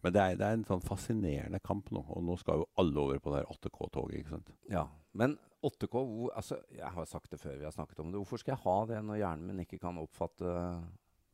Men 0.00 0.14
det 0.14 0.22
er, 0.22 0.38
det 0.40 0.46
er 0.46 0.56
en 0.56 0.66
sånn 0.68 0.84
fascinerende 0.84 1.60
kamp 1.64 1.90
nå. 1.92 2.02
Og 2.16 2.24
nå 2.24 2.36
skal 2.40 2.62
jo 2.62 2.68
alle 2.80 3.02
over 3.02 3.20
på 3.22 3.34
det 3.34 3.44
8K-toget. 3.52 4.20
ikke 4.20 4.34
sant? 4.36 4.52
Ja, 4.72 4.86
Men 5.12 5.36
8K 5.66 5.92
hvor, 5.92 6.30
altså, 6.38 6.56
Jeg 6.72 6.88
har 6.94 7.04
sagt 7.04 7.30
det 7.34 7.40
før 7.42 7.58
vi 7.58 7.66
har 7.68 7.74
snakket 7.74 8.00
om 8.00 8.12
det. 8.12 8.20
Hvorfor 8.22 8.40
skal 8.40 8.54
jeg 8.54 8.64
ha 8.64 8.76
det 8.88 9.02
når 9.04 9.20
hjernen 9.20 9.50
min 9.50 9.64
ikke 9.66 9.80
kan 9.82 10.00
oppfatte 10.00 10.54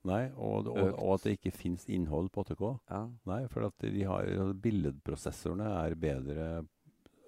Nei, 0.07 0.29
og, 0.39 0.69
og, 0.71 0.93
og 1.03 1.13
at 1.17 1.25
det 1.27 1.33
ikke 1.35 1.51
fins 1.51 1.87
innhold 1.91 2.29
på 2.31 2.45
8K. 2.45 2.69
Ja. 2.93 3.01
Nei, 3.27 3.41
for 3.51 3.67
at 3.67 3.83
de 3.83 4.05
har, 4.07 4.29
billedprosessorene 4.63 5.67
er 5.81 5.97
bedre 5.99 6.45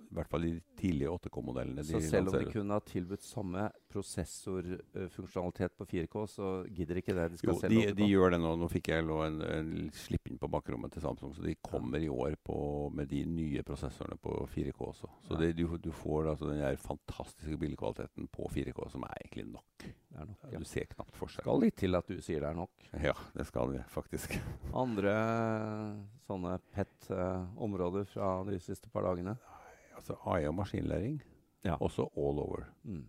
I 0.09 0.15
hvert 0.17 0.31
fall 0.33 0.45
i 0.49 0.53
de 0.55 0.61
tidlige 0.79 1.11
8K-modellene. 1.13 1.83
Så 1.85 2.01
selv 2.01 2.31
om 2.31 2.39
de 2.39 2.49
kunne 2.49 2.77
ha 2.79 2.81
tilbudt 2.85 3.25
samme 3.25 3.67
prosessorfunksjonalitet 3.93 5.75
på 5.77 5.87
4K, 5.91 6.23
så 6.33 6.53
gidder 6.73 7.01
ikke 7.01 7.17
det. 7.17 7.27
De 7.35 7.41
skal 7.41 7.53
jo, 7.53 7.57
selge 7.61 7.83
de, 7.83 7.93
8K. 7.93 7.99
de 7.99 8.09
gjør 8.09 8.35
det 8.35 8.41
nå. 8.41 8.55
Nå 8.63 8.69
fikk 8.73 8.91
jeg 8.93 9.05
en, 9.05 9.39
en 9.45 9.73
slipp 9.97 10.31
inn 10.33 10.41
på 10.41 10.51
bakrommet 10.53 10.95
til 10.97 11.05
Samsung, 11.05 11.35
så 11.37 11.45
de 11.45 11.55
kommer 11.61 12.01
i 12.05 12.09
år 12.13 12.39
på, 12.45 12.59
med 12.95 13.11
de 13.13 13.21
nye 13.29 13.65
prosessorene 13.69 14.17
på 14.23 14.33
4K 14.55 14.89
også. 14.89 15.13
Så 15.29 15.41
det, 15.41 15.53
du, 15.59 15.67
du 15.83 15.91
får 15.93 16.33
altså 16.33 16.49
den 16.49 16.63
der 16.63 16.81
fantastiske 16.81 17.61
bildekvaliteten 17.61 18.31
på 18.33 18.49
4K, 18.55 18.81
som 18.95 19.05
er 19.09 19.23
egentlig 19.23 19.49
nok. 19.53 19.89
Det 20.09 20.23
er 20.23 20.31
nok, 20.31 20.49
ja. 20.49 20.63
Du 20.63 20.69
ser 20.69 20.89
knapt 20.95 21.21
forskjell. 21.21 21.45
skal 21.45 21.63
litt 21.67 21.77
til 21.85 22.01
at 22.01 22.09
du 22.09 22.17
sier 22.25 22.41
det 22.41 22.49
er 22.49 22.57
nok. 22.57 22.89
Ja, 22.97 23.15
det 23.37 23.45
skal 23.51 23.75
vi 23.75 23.85
faktisk. 23.93 24.39
Andre 24.73 25.15
sånne 26.29 26.57
pet-områder 26.75 28.09
fra 28.09 28.33
de 28.49 28.59
siste 28.63 28.91
par 28.93 29.07
dagene? 29.09 29.37
Altså 29.99 30.15
AI 30.27 30.47
og 30.49 30.55
maskinlæring, 30.55 31.21
Ja. 31.65 31.75
også 31.81 32.03
all 32.17 32.39
over. 32.39 32.65
Mm. 32.85 33.05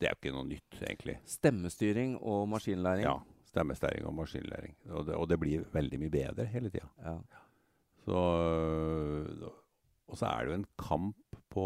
Det 0.00 0.06
er 0.06 0.12
jo 0.12 0.18
ikke 0.22 0.34
noe 0.36 0.44
nytt, 0.48 0.82
egentlig. 0.84 1.16
Stemmestyring 1.24 2.18
og 2.20 2.48
maskinlæring. 2.48 3.06
Ja, 3.08 3.14
Stemmestyring 3.48 4.04
og 4.06 4.14
maskinlæring. 4.14 4.74
Og 4.90 5.06
det, 5.06 5.14
og 5.16 5.28
det 5.30 5.38
blir 5.40 5.64
veldig 5.72 5.98
mye 6.02 6.10
bedre 6.12 6.44
hele 6.52 6.68
tida. 6.70 6.86
Ja. 7.00 7.14
Så, 8.04 8.18
øh, 8.20 9.48
og 10.06 10.18
så 10.20 10.28
er 10.30 10.44
det 10.46 10.52
jo 10.52 10.58
en 10.60 10.68
kamp 10.78 11.38
på 11.56 11.64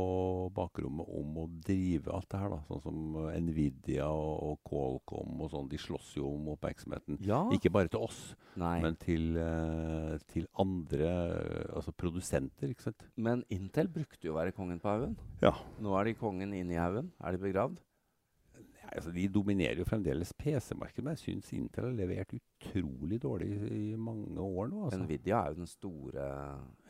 bakrommet 0.55 1.09
om 1.19 1.39
å 1.43 1.47
drive 1.67 2.13
alt 2.15 2.29
det 2.31 2.39
her. 2.41 2.53
da, 2.53 2.61
Sånn 2.69 2.83
som 2.85 3.19
Nvidia 3.43 4.07
og, 4.07 4.35
og 4.47 4.61
Qualcomm 4.69 5.43
og 5.43 5.51
sånn. 5.53 5.69
De 5.71 5.81
slåss 5.83 6.13
jo 6.21 6.29
om 6.31 6.53
oppmerksomheten. 6.55 7.19
Ja. 7.27 7.43
Ikke 7.57 7.73
bare 7.75 7.91
til 7.91 8.05
oss, 8.07 8.21
Nei. 8.55 8.77
Men, 8.79 8.95
men 8.95 8.99
til, 9.03 9.27
øh, 9.41 10.15
til 10.31 10.47
andre 10.63 11.11
øh, 11.11 11.77
altså 11.81 11.95
produsenter. 11.97 12.71
ikke 12.71 12.87
sant? 12.87 13.07
Intel 13.51 13.91
brukte 13.91 14.29
jo 14.29 14.37
å 14.37 14.39
være 14.39 14.55
kongen 14.57 14.81
på 14.83 14.93
haugen. 14.93 15.19
Ja. 15.43 15.57
Nå 15.83 15.97
er 15.99 16.11
de 16.11 16.19
kongen 16.21 16.55
inne 16.55 16.77
i 16.77 16.81
haugen. 16.81 17.11
Er 17.19 17.35
de 17.35 17.43
begravd? 17.43 17.83
Altså 18.93 19.13
De 19.15 19.27
dominerer 19.29 19.79
jo 19.79 19.87
fremdeles 19.87 20.33
PC-markedet, 20.39 21.05
men 21.05 21.15
jeg 21.17 21.23
syns 21.25 21.53
Intel 21.55 21.87
har 21.87 21.97
levert 21.97 22.35
utrolig 22.35 23.21
dårlig 23.23 23.51
i 23.71 23.85
mange 23.97 24.41
år 24.41 24.71
nå. 24.71 24.85
altså. 24.85 25.03
Nvidia 25.05 25.41
er 25.41 25.53
jo 25.53 25.61
den 25.61 25.71
store 25.71 26.27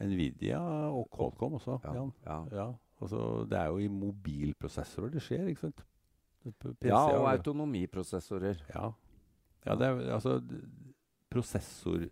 Nvidia 0.00 0.60
og 0.88 1.08
Qualcomm 1.16 1.58
også. 1.60 1.78
Ja. 1.84 2.06
Ja. 2.26 2.38
Ja, 2.56 2.68
altså 3.00 3.46
Det 3.50 3.58
er 3.58 3.66
jo 3.66 3.78
i 3.78 3.88
mobilprosessorer 3.88 5.12
det 5.16 5.24
skjer, 5.26 5.50
ikke 5.52 5.68
sant? 5.68 5.84
PC 6.40 6.88
ja 6.88 7.02
og 7.18 7.28
autonomiprosessorer. 7.34 8.64
Ja. 8.74 8.88
ja 9.66 9.76
det 9.76 9.86
er 9.90 10.14
altså 10.16 10.40
Prosessor 11.30 12.08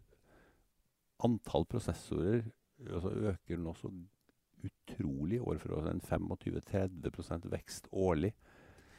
Antall 1.25 1.65
prosessorer 1.67 2.45
altså, 2.87 3.11
øker 3.33 3.59
nå 3.59 3.75
så 3.75 3.91
utrolig 4.65 5.41
år 5.41 5.59
for 5.59 5.79
år. 5.79 5.89
En 5.91 6.01
25-30% 6.01 7.49
vekst 7.51 7.89
årlig. 7.93 8.33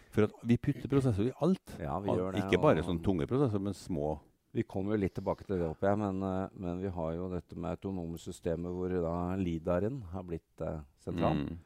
For 0.10 0.26
at 0.26 0.34
vi 0.50 0.58
putter 0.58 0.90
prosessor 0.90 1.30
i 1.30 1.36
alt. 1.46 1.76
Ja, 1.78 2.00
vi 2.02 2.16
gjør 2.16 2.34
det. 2.34 2.44
Ikke 2.44 2.62
bare 2.62 2.84
sånne 2.86 3.06
tunge 3.06 3.28
prosessorer, 3.30 3.66
men 3.70 3.78
små. 3.78 4.16
Vi 4.58 4.66
kommer 4.66 4.98
litt 4.98 5.14
tilbake 5.14 5.46
til 5.46 5.60
det, 5.60 5.68
håper 5.70 5.92
jeg, 5.92 6.00
men, 6.02 6.24
eh, 6.26 6.56
men 6.58 6.80
vi 6.82 6.90
har 6.90 7.12
jo 7.14 7.28
dette 7.30 7.54
med 7.54 7.78
autonome 7.78 8.18
systemer 8.18 8.74
hvor 8.74 8.96
da 9.04 9.16
Lidaren 9.38 10.02
har 10.10 10.26
blitt 10.26 10.64
eh, 10.66 10.82
sentral. 11.06 11.44
Mm. 11.44 11.60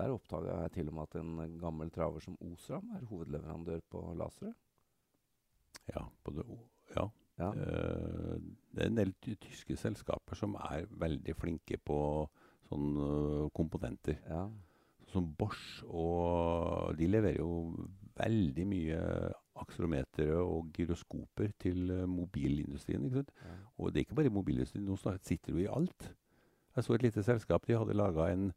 Der 0.00 0.14
oppdaga 0.14 0.62
jeg 0.62 0.72
til 0.78 0.88
og 0.88 0.96
med 0.96 1.08
at 1.10 1.18
en 1.20 1.58
gammel 1.60 1.90
traver 1.92 2.24
som 2.24 2.38
Osram 2.48 2.94
er 2.96 3.04
hovedleverandør 3.10 3.82
på 3.92 4.04
lasere. 4.16 4.54
Ja, 5.90 6.06
både, 6.24 6.46
ja. 6.96 7.10
Ja. 7.40 7.50
Uh, 7.56 8.36
det 8.74 8.82
er 8.84 8.90
en 8.90 8.98
del 8.98 9.12
tyske 9.40 9.76
selskaper 9.80 10.36
som 10.36 10.56
er 10.60 10.84
veldig 11.00 11.34
flinke 11.40 11.78
på 11.80 12.00
sånne 12.68 13.06
eh, 13.06 13.46
komponenter. 13.56 14.20
ja. 14.28 14.44
Som 15.10 15.32
Bosch, 15.38 15.82
og 15.90 16.94
de 16.98 17.08
leverer 17.10 17.40
jo 17.40 17.74
veldig 18.20 18.66
mye 18.68 18.98
akselerometere 19.60 20.38
og 20.40 20.70
gyroskoper 20.76 21.52
til 21.60 21.90
eh, 21.92 22.08
mobilindustrien. 22.08 23.04
ikke 23.04 23.20
sant? 23.20 23.32
ja. 23.44 23.56
Og 23.78 23.92
det 23.92 24.00
er 24.00 24.06
ikke 24.08 24.18
bare 24.20 24.32
mobilindustrien, 24.34 24.84
nå 24.86 24.96
sitter 25.22 25.52
du 25.52 25.62
i 25.62 25.70
alt. 25.70 26.12
Jeg 26.76 26.84
så 26.84 26.94
et 26.94 27.02
lite 27.02 27.22
selskap, 27.26 27.66
de 27.66 27.76
hadde 27.76 27.96
laga 27.98 28.28
en, 28.32 28.52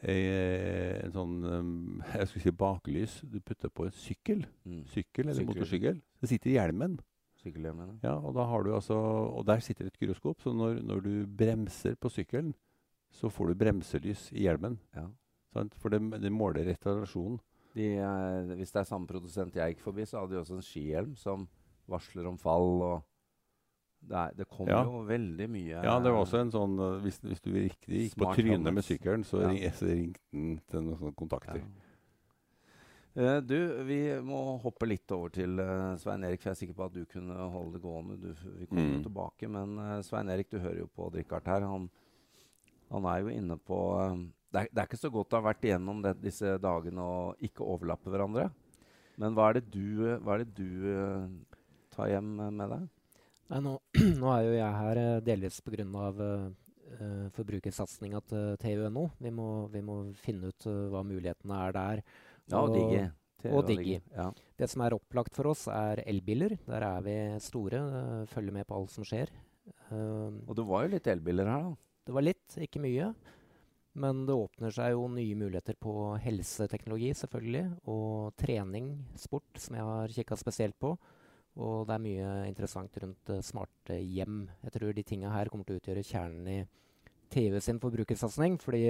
eh, 0.00 0.96
en 1.04 1.12
sånn 1.12 1.36
um, 1.44 2.02
Jeg 2.16 2.30
skulle 2.30 2.46
si 2.46 2.54
baklys 2.64 3.20
du 3.28 3.38
putter 3.40 3.68
på 3.68 3.88
en 3.88 3.94
sykkel. 3.94 4.46
Mm. 4.64 4.82
Sykkel 4.88 5.26
eller 5.26 5.42
Sykkel. 5.42 5.54
motorsykkel. 5.54 6.02
Det 6.20 6.32
sitter 6.32 6.54
i 6.54 6.56
hjelmen. 6.56 6.98
Sykkelhjemmene. 7.38 8.00
Ja, 8.02 8.16
og, 8.18 8.32
da 8.34 8.48
har 8.50 8.64
du 8.66 8.72
altså, 8.74 8.96
og 8.96 9.44
der 9.46 9.60
sitter 9.62 9.86
et 9.86 9.98
gyroskop, 10.00 10.40
så 10.42 10.50
når, 10.56 10.80
når 10.82 11.04
du 11.04 11.12
bremser 11.38 11.94
på 12.00 12.10
sykkelen, 12.10 12.50
så 13.14 13.30
får 13.30 13.52
du 13.52 13.60
bremselys 13.60 14.26
i 14.32 14.42
hjelmen. 14.48 14.80
Ja. 14.96 15.06
Sant? 15.54 15.74
For 15.80 15.88
det, 15.94 16.00
det 16.20 16.30
måler 16.32 16.66
retarasjonen. 16.68 17.38
De, 17.74 17.86
eh, 18.00 18.54
hvis 18.58 18.72
det 18.74 18.80
er 18.82 18.88
samme 18.88 19.06
produsent 19.08 19.54
jeg 19.54 19.74
gikk 19.74 19.84
forbi, 19.84 20.04
så 20.08 20.20
hadde 20.20 20.34
de 20.34 20.40
også 20.42 20.56
en 20.58 20.64
skihjelm 20.66 21.14
som 21.16 21.46
varsler 21.88 22.26
om 22.28 22.36
fall. 22.40 22.82
og 22.82 23.04
Det, 24.00 24.14
er, 24.16 24.34
det 24.38 24.48
kom 24.48 24.68
Ja. 24.68 24.82
jo 24.84 25.00
veldig 25.08 25.48
mye 25.50 25.82
Ja, 25.82 25.98
det 26.00 26.12
var 26.12 26.20
også 26.22 26.38
en 26.40 26.52
sånn 26.54 26.76
uh, 26.78 27.00
Hvis, 27.02 27.16
hvis 27.24 27.40
du 27.42 27.50
riktig 27.50 28.04
gikk 28.04 28.14
på 28.14 28.24
Smart 28.28 28.36
trynet 28.38 28.72
med 28.74 28.84
sykkelen, 28.86 29.24
så, 29.26 29.40
Ja. 29.42 29.48
ring, 29.48 29.72
så 29.74 29.86
ringte 29.90 30.20
den 30.32 30.58
til 30.70 30.82
noen 30.84 30.98
sånne 31.00 31.14
kontakter. 31.18 31.62
Eh, 33.18 33.40
du, 33.42 33.56
vi 33.88 33.98
må 34.22 34.58
hoppe 34.62 34.86
litt 34.86 35.10
over 35.10 35.32
til 35.34 35.58
eh, 35.58 35.96
Svein 35.98 36.22
Erik, 36.28 36.40
for 36.42 36.50
jeg 36.52 36.54
er 36.54 36.60
sikker 36.60 36.76
på 36.78 36.84
at 36.86 36.94
du 36.94 37.04
kunne 37.10 37.34
holde 37.50 37.72
det 37.74 37.82
gående. 37.82 38.18
Du, 38.22 38.28
vi 38.60 38.66
kommer 38.70 38.92
jo 38.92 38.98
Mm. 39.00 39.06
tilbake, 39.08 39.48
men 39.50 39.78
eh, 39.82 40.02
Svein 40.06 40.28
Erik, 40.30 40.50
du 40.52 40.58
hører 40.62 40.78
jo 40.84 40.86
på 40.94 41.08
Richard 41.14 41.46
her. 41.50 41.66
Han, 41.66 41.88
han 42.92 43.04
er 43.10 43.24
jo 43.24 43.32
inne 43.34 43.56
på 43.58 43.80
eh, 44.04 44.22
det, 44.48 44.60
er, 44.62 44.70
det 44.72 44.80
er 44.80 44.88
ikke 44.88 45.00
så 45.00 45.10
godt 45.12 45.34
å 45.34 45.40
ha 45.40 45.48
vært 45.50 45.66
igjennom 45.68 46.00
det, 46.04 46.14
disse 46.22 46.54
dagene 46.62 47.04
og 47.04 47.44
ikke 47.44 47.66
overlappe 47.66 48.12
hverandre. 48.12 48.48
Men 49.18 49.34
hva 49.34 49.50
er 49.50 49.58
det 49.58 49.66
du, 49.74 50.06
eh, 50.06 50.16
er 50.16 50.44
det 50.44 50.54
du 50.56 50.70
uh, 50.86 51.26
tar 51.94 52.12
hjem 52.12 52.30
eh, 52.44 52.54
med 52.54 52.72
deg? 52.72 52.86
Nei, 53.48 53.60
nå, 53.64 53.74
nå 54.20 54.32
er 54.34 54.46
jo 54.46 54.56
jeg 54.56 54.80
her 54.82 55.02
eh, 55.02 55.20
delvis 55.26 55.60
pga. 55.64 56.08
Uh, 56.88 57.28
forbrukersatsinga 57.36 58.22
til 58.30 58.54
TUNO. 58.62 59.02
Vi 59.20 59.30
må, 59.36 59.46
vi 59.68 59.82
må 59.84 59.98
finne 60.16 60.48
ut 60.48 60.66
uh, 60.70 60.86
hva 60.88 61.02
mulighetene 61.04 61.58
er 61.66 61.74
der. 61.76 62.00
Ja, 62.48 62.62
og 62.62 62.72
Digi. 62.72 63.02
Og 63.52 63.66
Digi. 63.68 63.98
Ja. 64.14 64.30
Det 64.56 64.70
som 64.72 64.86
er 64.86 64.96
opplagt 64.96 65.36
for 65.36 65.50
oss, 65.50 65.66
er 65.68 66.00
elbiler. 66.08 66.56
Der 66.64 66.86
er 66.88 67.04
vi 67.04 67.18
store. 67.44 67.82
Uh, 67.92 68.22
følger 68.32 68.56
med 68.56 68.64
på 68.70 68.78
alt 68.78 68.94
som 68.94 69.04
skjer. 69.04 69.28
Uh, 69.92 70.32
Og 70.48 70.56
det 70.56 70.64
var 70.70 70.86
jo 70.86 70.94
litt 70.94 71.12
elbiler 71.12 71.52
her, 71.52 71.68
da. 71.68 72.00
det 72.08 72.16
var 72.16 72.24
litt, 72.24 72.56
ikke 72.56 72.80
mye. 72.80 73.12
Men 73.98 74.24
det 74.28 74.36
åpner 74.38 74.70
seg 74.74 74.92
jo 74.94 75.06
nye 75.10 75.34
muligheter 75.38 75.74
på 75.82 75.92
helseteknologi, 76.22 77.10
selvfølgelig. 77.18 77.64
Og 77.90 78.34
trening, 78.38 78.92
sport, 79.18 79.48
som 79.58 79.74
jeg 79.78 79.86
har 79.88 80.14
kikka 80.14 80.38
spesielt 80.38 80.78
på. 80.78 80.92
Og 81.58 81.86
det 81.88 81.96
er 81.96 82.04
mye 82.04 82.32
interessant 82.46 82.94
rundt 83.02 83.32
eh, 83.34 83.42
smarte 83.42 83.96
hjem. 83.98 84.44
Jeg 84.62 84.74
tror 84.76 84.92
de 84.94 85.02
tinga 85.08 85.32
her 85.34 85.50
kommer 85.50 85.66
til 85.66 85.78
å 85.78 85.80
utgjøre 85.82 86.04
kjernen 86.06 86.52
i 86.52 86.58
TV 87.34 87.58
sin 87.64 87.80
forbrukersatsing. 87.82 88.60
Fordi 88.62 88.84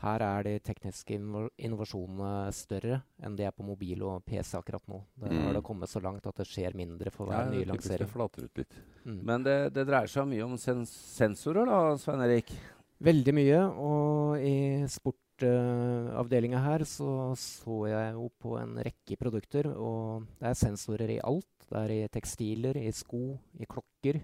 her 0.00 0.22
er 0.24 0.46
de 0.46 0.52
tekniske 0.64 1.18
innovasjonene 1.60 2.52
større 2.56 3.02
enn 3.20 3.34
de 3.36 3.44
er 3.44 3.52
på 3.52 3.66
mobil 3.66 4.00
og 4.06 4.22
PC 4.24 4.54
akkurat 4.56 4.86
nå. 4.88 5.02
Mm. 5.20 5.34
har 5.48 5.58
det 5.58 5.64
kommet 5.66 5.90
så 5.92 6.00
langt 6.00 6.24
at 6.30 6.38
det 6.40 6.46
skjer 6.48 6.78
mindre 6.78 7.10
for 7.12 7.28
hver 7.28 7.50
Ja, 7.50 7.50
nye 7.52 7.66
lansering. 7.68 8.06
det 8.06 8.14
flater 8.14 8.46
ut 8.46 8.62
litt. 8.62 8.78
Mm. 9.04 9.18
Men 9.28 9.44
det, 9.44 9.58
det 9.76 9.84
dreier 9.90 10.08
seg 10.08 10.30
mye 10.30 10.46
om 10.46 10.54
sens 10.62 10.94
sensorer, 11.18 11.66
da, 11.68 11.82
Svein 12.00 12.22
Erik? 12.24 12.54
Veldig 13.00 13.32
mye. 13.32 13.60
Og 13.80 14.42
i 14.44 14.84
sportavdelinga 14.92 16.60
her 16.66 16.84
så 16.88 17.32
så 17.38 17.78
jeg 17.88 18.12
jo 18.16 18.28
på 18.42 18.58
en 18.60 18.76
rekke 18.84 19.16
produkter. 19.20 19.70
Og 19.72 20.26
det 20.40 20.50
er 20.50 20.60
sensorer 20.60 21.16
i 21.16 21.22
alt. 21.24 21.48
Det 21.70 21.80
er 21.80 21.96
i 21.96 22.08
tekstiler, 22.12 22.76
i 22.76 22.92
sko, 22.92 23.38
i 23.56 23.68
klokker. 23.68 24.20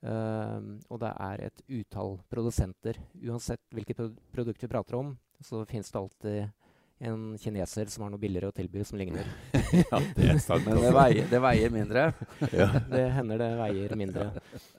Uh, 0.00 0.80
og 0.88 0.96
det 1.02 1.10
er 1.12 1.42
et 1.46 1.62
utall 1.68 2.14
produsenter. 2.32 2.96
Uansett 3.20 3.60
hvilket 3.72 3.98
pro 3.98 4.08
produkt 4.32 4.64
vi 4.64 4.70
prater 4.72 4.96
om, 4.96 5.12
så 5.44 5.60
finnes 5.68 5.92
det 5.92 6.00
alltid 6.00 6.69
en 7.00 7.38
kineser 7.40 7.88
som 7.88 8.04
har 8.04 8.10
noe 8.12 8.20
billigere 8.20 8.50
å 8.50 8.54
tilby 8.54 8.82
som 8.84 8.98
ligner. 9.00 9.24
ja, 9.90 10.00
det 10.16 10.26
er 10.34 10.40
sant. 10.42 10.66
Men 10.66 10.82
det 10.82 10.92
veier, 10.92 11.28
det 11.30 11.40
veier 11.40 11.72
mindre. 11.72 12.02
ja. 12.60 12.68
Det 12.90 13.04
hender 13.16 13.40
det 13.40 13.48
veier 13.56 13.94
mindre. 13.96 14.26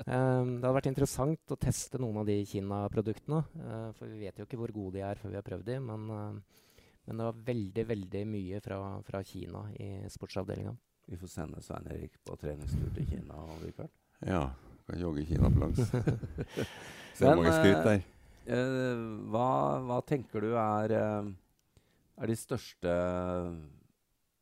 Um, 0.06 0.60
det 0.60 0.68
hadde 0.68 0.76
vært 0.78 0.92
interessant 0.92 1.56
å 1.56 1.58
teste 1.60 2.02
noen 2.02 2.22
av 2.22 2.30
de 2.30 2.38
Kina-produktene. 2.46 3.42
Uh, 3.58 3.90
for 3.98 4.12
vi 4.12 4.22
vet 4.28 4.38
jo 4.38 4.46
ikke 4.46 4.62
hvor 4.62 4.76
gode 4.76 5.00
de 5.00 5.06
er 5.08 5.22
før 5.22 5.34
vi 5.34 5.42
har 5.42 5.48
prøvd 5.50 5.68
de, 5.72 5.80
men, 5.90 6.08
uh, 6.14 6.86
men 7.10 7.24
det 7.24 7.30
var 7.32 7.44
veldig 7.52 7.90
veldig 7.96 8.24
mye 8.38 8.62
fra, 8.62 8.80
fra 9.10 9.26
Kina 9.26 9.66
i 9.82 9.92
sportsavdelinga. 10.14 10.78
Vi 11.12 11.18
får 11.18 11.36
sende 11.40 11.66
Svein 11.66 11.90
Erik 11.90 12.22
på 12.22 12.38
treningstur 12.40 12.94
til 12.96 13.10
Kina. 13.16 13.42
om 13.42 13.66
vi 13.66 13.74
kan. 13.78 13.96
ja. 14.30 14.50
Kan 14.90 14.98
jogge 15.00 15.24
Kina 15.26 15.50
på 15.50 15.60
langs. 15.62 15.78
Se 17.18 17.26
Men, 17.26 17.38
mange 17.38 17.52
skritt 17.54 17.86
der. 17.86 18.02
Uh, 18.50 19.30
hva, 19.30 19.48
hva 19.86 20.00
tenker 20.06 20.42
du 20.42 20.56
er, 20.58 20.94
er 22.22 22.30
de 22.30 22.38
største 22.38 22.92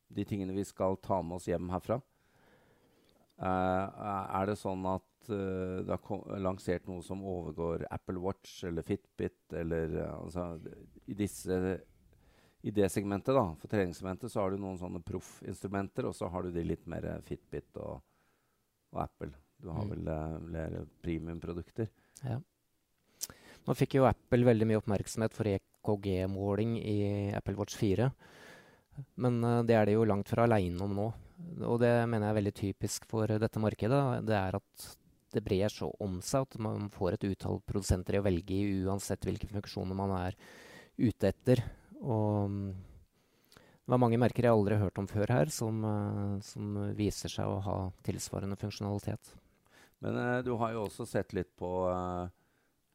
De 0.10 0.26
tingene 0.26 0.56
vi 0.56 0.66
skal 0.68 0.98
ta 1.04 1.22
med 1.22 1.38
oss 1.38 1.48
hjem 1.50 1.70
herfra? 1.72 2.00
Uh, 3.40 3.86
er 4.36 4.50
det 4.50 4.58
sånn 4.60 4.84
at 4.90 5.30
uh, 5.32 5.80
det 5.88 5.96
har 5.96 6.42
lansert 6.44 6.90
noe 6.90 7.00
som 7.06 7.22
overgår 7.24 7.86
Apple 7.88 8.20
Watch 8.20 8.66
eller 8.68 8.84
Fitbit 8.84 9.56
eller 9.56 9.94
uh, 9.96 10.18
altså, 10.26 10.50
I 11.08 11.16
disse 11.22 11.60
i 12.68 12.74
det 12.76 12.90
segmentet, 12.92 13.32
da, 13.32 13.46
for 13.56 13.72
treningssegmentet, 13.72 14.28
så 14.34 14.42
har 14.42 14.52
du 14.52 14.58
noen 14.60 14.76
sånne 14.76 15.00
proffinstrumenter, 15.08 16.10
og 16.10 16.16
så 16.18 16.28
har 16.28 16.44
du 16.44 16.50
de 16.52 16.66
litt 16.68 16.84
mer 16.92 17.06
Fitbit 17.24 17.78
og, 17.80 18.02
og 18.92 19.00
Apple. 19.06 19.32
Du 19.64 19.70
har 19.72 19.86
Mm. 19.88 19.94
vel 19.94 20.50
mer 20.52 20.76
premiumprodukter. 21.00 21.88
Ja. 22.26 22.42
Nå 23.64 23.76
fikk 23.80 23.96
jo 23.96 24.04
Apple 24.10 24.44
veldig 24.44 24.68
mye 24.68 24.82
oppmerksomhet 24.82 25.32
for 25.38 25.48
EKG-måling 25.80 26.78
i 26.84 27.00
Apple 27.38 27.58
Watch 27.60 27.80
4. 27.80 28.12
Men 29.24 29.42
uh, 29.44 29.64
det 29.64 29.76
er 29.76 29.88
de 29.90 29.98
jo 29.98 30.08
langt 30.08 30.30
fra 30.32 30.46
aleine 30.46 30.84
om 30.86 30.96
nå. 30.96 31.10
Og 31.66 31.80
det 31.82 31.94
mener 32.06 32.28
jeg 32.28 32.34
er 32.34 32.40
veldig 32.42 32.56
typisk 32.58 33.08
for 33.10 33.32
dette 33.40 33.62
markedet. 33.64 34.02
Det 34.28 34.36
er 34.36 34.60
at 34.60 34.90
det 35.34 35.44
brer 35.46 35.72
så 35.72 35.90
om 36.02 36.20
seg 36.26 36.48
at 36.48 36.58
man 36.62 36.90
får 36.94 37.16
et 37.16 37.28
utall 37.30 37.60
produsenter 37.68 38.18
i 38.18 38.22
å 38.22 38.26
velge 38.26 38.56
i, 38.56 38.84
uansett 38.86 39.26
hvilke 39.28 39.50
funksjoner 39.52 39.98
man 39.98 40.14
er 40.18 40.38
ute 41.00 41.30
etter. 41.30 41.62
Og 42.02 42.50
mm, 42.50 42.70
det 43.90 43.94
var 43.94 44.02
mange 44.02 44.20
merker 44.22 44.46
jeg 44.46 44.54
aldri 44.54 44.78
har 44.78 44.88
hørt 44.88 45.00
om 45.02 45.08
før 45.10 45.32
her, 45.34 45.54
som, 45.54 45.84
eh, 45.86 46.34
som 46.46 46.76
viser 46.98 47.32
seg 47.34 47.50
å 47.50 47.62
ha 47.66 47.78
tilsvarende 48.06 48.58
funksjonalitet. 48.60 49.32
Men 50.06 50.18
eh, 50.18 50.42
du 50.46 50.54
har 50.62 50.76
jo 50.76 50.84
også 50.88 51.08
sett 51.10 51.34
litt 51.34 51.50
på 51.60 51.72
eh, 51.90 52.30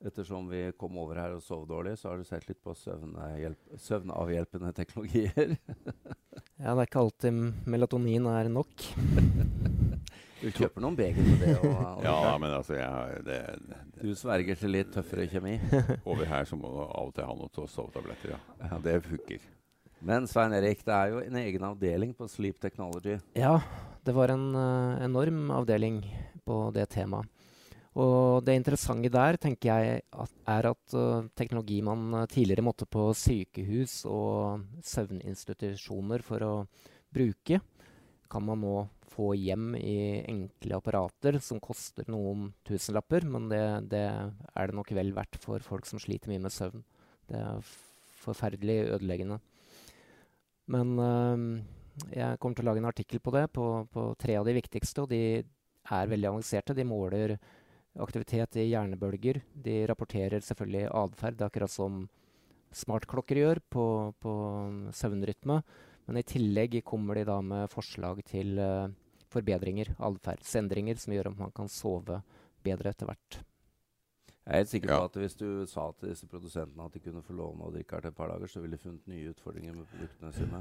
Ettersom 0.04 0.50
vi 0.50 0.66
kom 0.76 0.98
over 1.00 1.16
her 1.16 1.32
og 1.36 1.40
sov 1.42 1.62
dårlig, 1.68 1.94
så 1.96 2.10
har 2.10 2.18
du 2.20 2.24
sett 2.28 2.44
litt 2.48 2.60
på 2.64 2.74
søvnavhjelpende 2.76 4.72
teknologier. 4.76 5.56
Ja, 6.54 6.70
det 6.78 6.84
er 6.84 6.86
ikke 6.86 7.00
alltid 7.02 7.38
melatonin 7.70 8.26
er 8.30 8.46
nok. 8.50 8.70
Du 10.44 10.50
kjøper 10.52 10.82
noen 10.84 10.94
beger 10.98 11.24
på 11.24 11.34
det. 11.40 11.52
Og, 11.64 11.72
og 11.72 12.02
Ja, 12.06 12.34
men 12.38 12.52
altså, 12.52 12.74
jeg, 12.76 12.86
har- 12.90 13.22
det, 13.26 13.38
det, 13.64 13.78
Du 14.02 14.10
sverger 14.18 14.58
til 14.60 14.70
litt 14.74 14.90
tøffere 14.94 15.24
kjemi. 15.30 15.54
over 16.04 16.24
her 16.28 16.44
så 16.46 16.56
må 16.60 16.68
du 16.70 16.78
av 16.84 17.08
og 17.08 17.14
til 17.16 17.24
ha 17.26 17.34
noen 17.38 17.52
to- 17.54 17.66
sovetabletter, 17.70 18.34
ja. 18.36 18.40
ja. 18.60 18.78
Det 18.84 18.94
funker. 19.06 19.46
Men 20.04 20.28
Svein 20.30 20.52
Erik, 20.58 20.82
det 20.86 20.94
er 20.94 21.14
jo 21.14 21.22
en 21.24 21.38
egen 21.42 21.64
avdeling 21.70 22.12
på 22.18 22.28
Sleep 22.30 22.58
Technology. 22.62 23.16
Ja, 23.40 23.54
det 24.04 24.14
var 24.14 24.28
en 24.34 24.46
uh, 24.54 25.00
enorm 25.04 25.46
avdeling 25.58 26.02
på 26.44 26.58
det 26.76 26.86
temaet. 26.92 27.30
Og 27.94 28.42
det 28.42 28.56
interessante 28.58 29.10
der 29.12 29.38
tenker 29.38 29.70
jeg 29.70 30.02
at, 30.10 30.32
er 30.50 30.70
at 30.72 30.96
uh, 30.98 31.28
teknologi 31.38 31.78
man 31.86 32.26
tidligere 32.30 32.64
måtte 32.66 32.88
på 32.90 33.06
sykehus 33.14 34.00
og 34.10 34.64
søvninstitusjoner 34.82 36.24
for 36.26 36.42
å 36.42 36.54
bruke, 37.14 37.60
kan 38.30 38.42
man 38.42 38.64
nå 38.64 38.74
få 39.14 39.30
hjem 39.38 39.76
i 39.78 40.24
enkle 40.26 40.80
apparater 40.80 41.38
som 41.38 41.60
koster 41.62 42.08
noen 42.10 42.48
tusenlapper. 42.66 43.26
Men 43.30 43.46
det, 43.52 43.62
det 43.92 44.04
er 44.10 44.70
det 44.70 44.74
nok 44.74 44.90
vel 44.96 45.14
verdt 45.14 45.38
for 45.42 45.62
folk 45.62 45.86
som 45.86 46.02
sliter 46.02 46.32
mye 46.32 46.42
med 46.42 46.54
søvn. 46.54 46.82
Det 47.30 47.38
er 47.38 47.74
forferdelig 48.24 48.78
ødeleggende. 48.96 49.38
Men 50.74 50.94
uh, 50.98 51.62
jeg 52.10 52.40
kommer 52.40 52.58
til 52.58 52.66
å 52.66 52.72
lage 52.72 52.82
en 52.82 52.90
artikkel 52.90 53.22
på 53.22 53.34
det, 53.36 53.46
på, 53.54 53.68
på, 53.92 54.08
tre 54.18 54.38
av 54.40 54.48
de 54.48 54.56
viktigste. 54.58 55.04
Og 55.04 55.12
de 55.12 55.22
er 55.44 56.10
veldig 56.10 56.32
avanserte. 56.32 56.76
De 56.76 56.88
måler 56.88 57.36
aktivitet 58.02 58.58
i 58.58 58.68
hjernebølger. 58.70 59.40
De 59.64 59.78
rapporterer 59.90 60.42
selvfølgelig 60.42 60.90
atferd, 60.90 61.44
akkurat 61.46 61.70
som 61.70 62.04
smartklokker 62.74 63.38
gjør 63.38 63.62
på, 63.70 63.86
på, 64.22 64.34
søvnrytme. 64.94 65.60
Men 66.08 66.20
i 66.20 66.26
tillegg 66.26 66.80
kommer 66.84 67.16
de 67.18 67.24
da 67.28 67.38
med 67.40 67.70
forslag 67.72 68.20
til 68.28 68.58
uh, 68.60 68.90
forbedringer, 69.32 69.94
atferdsendringer, 70.04 71.00
som 71.00 71.14
gjør 71.14 71.32
at 71.32 71.42
man 71.46 71.54
kan 71.54 71.70
sove 71.70 72.20
bedre 72.64 72.92
etter 72.92 73.08
hvert. 73.08 73.42
Jeg 74.44 74.52
er 74.52 74.60
helt 74.60 74.68
sikker 74.68 74.90
på 74.90 75.04
at 75.06 75.14
hvis 75.16 75.38
du 75.40 75.46
sa 75.64 75.86
til 75.96 76.10
disse 76.10 76.26
produsentene 76.28 76.84
at 76.84 76.92
de 76.92 77.00
kunne 77.00 77.22
få 77.24 77.32
låne 77.32 77.64
og 77.64 77.72
drikke 77.72 77.96
her 77.96 78.02
til 78.04 78.10
et 78.10 78.16
par 78.18 78.28
dager, 78.28 78.50
så 78.52 78.60
ville 78.60 78.76
de 78.76 78.82
funnet 78.82 79.06
nye 79.08 79.30
utfordringer 79.32 79.72
med 79.72 79.86
produktene 79.88 80.32
sine. 80.36 80.60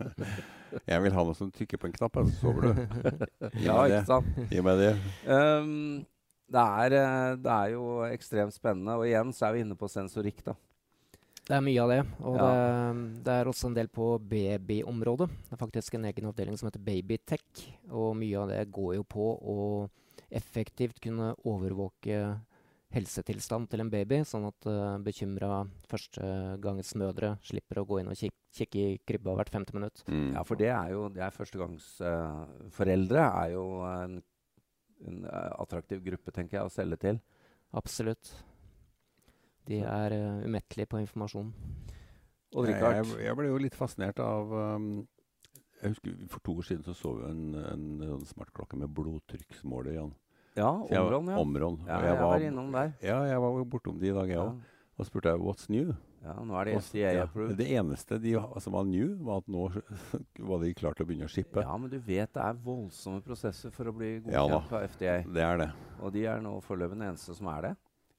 jeg 0.94 1.02
vil 1.04 1.16
ha 1.18 1.24
noe 1.28 1.36
som 1.36 1.50
trykker 1.52 1.82
på 1.82 1.90
en 1.90 1.96
knapp, 1.98 2.16
så 2.16 2.38
sover 2.38 2.64
du. 2.64 2.80
ja, 3.66 3.76
ikke 3.84 4.00
sant? 4.08 4.40
Gi 4.48 4.64
meg 4.64 4.80
det. 4.80 4.94
Um, 5.28 6.06
det, 6.46 6.62
er, 6.62 6.96
eh, 7.00 7.34
det, 7.40 7.52
er, 7.52 7.74
jo 7.74 7.84
ekstremt 8.06 8.54
spennende. 8.54 8.96
Og 8.98 9.08
igjen 9.08 9.34
så 9.34 9.48
er 9.48 9.56
vi 9.56 9.66
inne 9.66 9.78
på 9.78 9.90
sensorikk, 9.90 10.44
da. 10.46 10.56
Det 11.46 11.54
er 11.54 11.62
mye 11.62 11.82
av 11.82 11.92
det. 11.92 12.00
Og 12.26 12.36
ja. 12.40 12.46
det, 12.46 13.20
det, 13.26 13.34
er 13.36 13.50
også 13.50 13.68
en 13.70 13.76
del 13.76 13.90
på 13.92 14.08
babyområdet. 14.32 15.28
Det 15.46 15.54
er 15.54 15.60
faktisk 15.60 15.94
en 15.94 16.08
egen 16.10 16.26
avdeling 16.32 16.58
som 16.58 16.66
heter 16.70 16.82
Babytech. 16.82 17.62
Og 17.92 18.16
mye 18.18 18.40
av 18.42 18.50
det 18.50 18.64
går 18.74 18.96
jo 18.98 19.06
på 19.06 19.28
å 19.38 19.58
effektivt 20.26 20.98
kunne 21.02 21.34
overvåke 21.46 22.18
helsetilstand 22.96 23.68
til 23.70 23.82
en 23.82 23.90
baby, 23.92 24.22
sånn 24.26 24.46
at 24.48 24.66
uh, 24.70 24.96
bekymra 25.02 25.64
førstegangsmødre 25.90 27.36
slipper 27.46 27.82
å 27.82 27.86
gå 27.88 28.00
inn 28.00 28.10
og 28.12 28.18
kik 28.18 28.34
kikke 28.56 28.80
i 28.80 28.98
krybba 29.04 29.34
hvert 29.36 29.52
femte 29.52 29.74
minutt. 29.76 30.00
Mm. 30.08 30.30
Ja, 30.32 30.42
for 30.46 30.56
det 30.56 30.70
er 30.72 30.94
jo 30.94 31.10
det 31.12 31.20
er 31.26 31.34
førstegangsforeldre 31.34 33.20
uh, 33.20 33.40
er 33.42 33.50
jo 33.52 33.64
en, 33.84 34.14
en 35.06 35.24
uh, 35.28 35.50
attraktiv 35.60 36.04
gruppe, 36.04 36.32
tenker 36.34 36.58
jeg, 36.58 36.68
å 36.68 36.72
selge 36.72 37.00
til. 37.02 37.20
Absolutt. 37.76 38.32
De 39.68 39.82
er 39.82 40.14
uh, 40.16 40.46
umettelige 40.46 40.90
på 40.92 41.02
informasjon. 41.02 41.52
Og 42.56 42.70
jeg, 42.70 42.78
jeg, 42.80 43.06
jeg, 43.26 43.36
ble 43.36 43.50
jo 43.50 43.58
litt 43.60 43.76
fascinert 43.76 44.20
av 44.22 44.52
um, 44.54 44.90
jeg 45.82 45.92
husker 45.92 46.14
For 46.30 46.44
to 46.46 46.54
år 46.56 46.66
siden 46.68 46.86
så, 46.86 46.94
så 46.96 47.12
vi 47.18 47.26
en, 47.28 47.42
en, 47.58 47.88
en 48.06 48.24
smartklokke 48.24 48.78
med 48.80 48.94
blodtrykksmåler. 48.96 49.98
Jan. 49.98 50.14
Ja, 50.56 50.70
Omron. 50.70 51.28
Ja. 51.28 51.36
Omron. 51.42 51.80
Ja, 51.84 51.98
jeg, 52.00 52.14
jeg, 52.14 52.22
var 52.22 52.46
innom 52.48 52.72
der. 52.72 52.92
Ja, 53.04 53.18
jeg 53.28 53.42
var 53.44 53.64
bortom 53.68 54.00
de 54.00 54.08
i 54.08 54.14
dag, 54.16 54.30
jeg 54.32 54.40
òg. 54.40 54.54
Ja. 54.54 54.72
Og 54.96 55.06
spurte 55.06 55.28
jeg 55.28 55.42
'what's 55.44 55.68
new'? 55.68 55.92
Ja, 56.26 56.34
nå 56.42 56.56
er 56.58 56.66
det 56.66 56.74
FDA 56.82 57.12
ja, 57.14 57.24
approved. 57.28 57.54
Det 57.60 57.66
eneste 57.78 58.18
de, 58.18 58.32
som 58.62 58.74
var 58.74 58.86
new, 58.88 59.12
var 59.22 59.44
at 59.44 59.50
nå 59.52 59.68
var 60.50 60.64
de 60.64 60.72
klare 60.74 60.98
til 60.98 61.06
å 61.06 61.10
begynne 61.10 61.28
å 61.28 61.30
shippe. 61.30 61.62
Ja, 61.62 61.76
men 61.78 61.92
du 61.92 62.00
vet 62.02 62.32
det 62.34 62.42
er 62.42 62.58
voldsomme 62.66 63.22
prosesser 63.22 63.70
for 63.74 63.92
å 63.92 63.94
bli 63.94 64.16
godkjent 64.24 64.74
av 64.74 64.88
FDA. 64.90 65.16
Det 65.22 65.46
er 65.46 65.62
det. 65.62 65.70
Og 66.00 66.14
de 66.16 66.26
er 66.32 66.42
nå 66.42 66.56
foreløpig 66.66 66.98
den 66.98 67.06
eneste 67.12 67.36
som 67.38 67.50
er 67.54 67.68
det. 67.68 67.72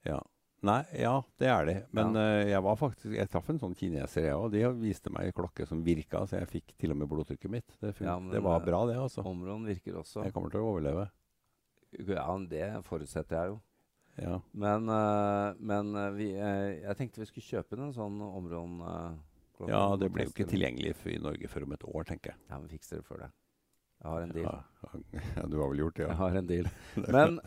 Ja. 0.07 0.21
Nei, 0.65 0.79
ja, 0.97 1.13
det 1.37 1.49
er 1.53 1.67
det. 1.67 1.75
Men 1.93 2.15
ja. 2.17 2.23
uh, 2.23 2.49
jeg 2.49 2.63
var 2.65 2.79
faktisk, 2.79 3.11
jeg 3.13 3.29
traff 3.29 3.51
en 3.53 3.59
sånn 3.61 3.75
kineser, 3.77 4.25
jeg 4.25 4.39
òg. 4.39 4.49
De 4.55 4.63
viste 4.79 5.11
meg 5.13 5.29
en 5.29 5.35
klokke 5.37 5.67
som 5.69 5.83
virka, 5.85 6.23
så 6.25 6.39
jeg 6.39 6.49
fikk 6.55 6.73
til 6.81 6.95
og 6.95 7.01
med 7.03 7.11
blodtrykket 7.11 7.53
mitt. 7.53 7.75
Det, 7.77 7.93
ja, 8.01 8.15
det 8.31 8.41
var 8.41 8.63
bra, 8.65 8.85
det. 8.89 8.97
altså. 9.03 9.25
Omron 9.27 9.67
virker 9.67 9.99
også. 10.01 10.23
Jeg 10.25 10.33
kommer 10.33 10.53
til 10.53 10.63
å 10.63 10.71
overleve. 10.71 11.09
Ja, 12.07 12.25
det 12.49 12.65
forutsetter 12.87 13.37
jeg 13.37 13.53
jo. 13.53 13.59
Ja. 14.17 14.37
Men, 14.51 14.89
uh, 14.89 15.53
men 15.59 15.95
uh, 15.95 16.09
vi, 16.17 16.31
uh, 16.35 16.73
jeg 16.81 16.97
tenkte 16.99 17.21
vi 17.21 17.29
skulle 17.29 17.47
kjøpe 17.47 17.77
en 17.77 17.93
sånn 17.95 18.21
områden 18.25 18.79
Ja, 19.69 19.81
det 19.97 20.09
ble 20.13 20.27
jo 20.27 20.33
ikke 20.33 20.47
tilgjengelig 20.49 20.95
i 21.09 21.19
Norge 21.21 21.49
før 21.49 21.67
om 21.67 21.75
et 21.77 21.85
år, 21.89 22.07
tenker 22.09 22.33
jeg. 22.33 22.41
Ja, 22.49 22.57
men 22.59 22.69
fikser 22.71 22.99
det 22.99 23.07
før 23.07 23.25
det. 23.25 23.31
Jeg 23.97 24.11
har 24.13 24.25
en 24.25 24.33
deal. 24.35 24.45
Ja, 24.45 24.91
ja, 25.39 25.45
du 25.49 25.55
har 25.57 25.71
vel 25.71 25.81
gjort 25.81 25.97
det, 25.97 26.03
ja. 26.05 26.09
Jeg 26.11 26.19
har 26.19 26.37
en 26.37 26.49
deal. 26.51 26.67
Men 27.15 27.39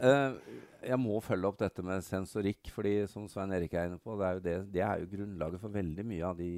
jeg 0.83 0.99
må 0.99 1.21
følge 1.23 1.47
opp 1.47 1.61
dette 1.61 1.85
med 1.87 2.03
sensorikk, 2.03 2.73
fordi 2.75 2.95
som 3.13 3.29
Svein 3.31 3.55
Erik 3.55 3.77
er 3.79 3.87
inne 3.87 4.01
på, 4.03 4.17
det 4.19 4.27
er 4.27 4.35
jo, 4.35 4.43
det, 4.49 4.57
det 4.75 4.83
er 4.83 5.05
jo 5.05 5.11
grunnlaget 5.13 5.63
for 5.63 5.77
veldig 5.77 6.07
mye 6.11 6.27
av 6.27 6.41
de 6.41 6.51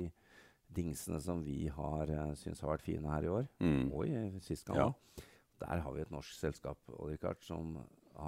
dingsene 0.72 1.20
som 1.20 1.42
vi 1.44 1.66
har 1.72 2.08
uh, 2.08 2.32
syns 2.38 2.62
har 2.64 2.72
vært 2.72 2.86
fine 2.86 3.12
her 3.12 3.26
i 3.26 3.32
år. 3.32 3.48
Mm. 3.60 3.84
Og 3.92 4.08
i 4.08 4.42
sist 4.44 4.64
gang. 4.68 4.80
Ja. 4.80 5.26
Der 5.62 5.84
har 5.84 5.94
vi 5.94 6.02
et 6.02 6.14
norsk 6.14 6.32
selskap 6.34 6.80
Richard, 7.04 7.42
som 7.44 7.76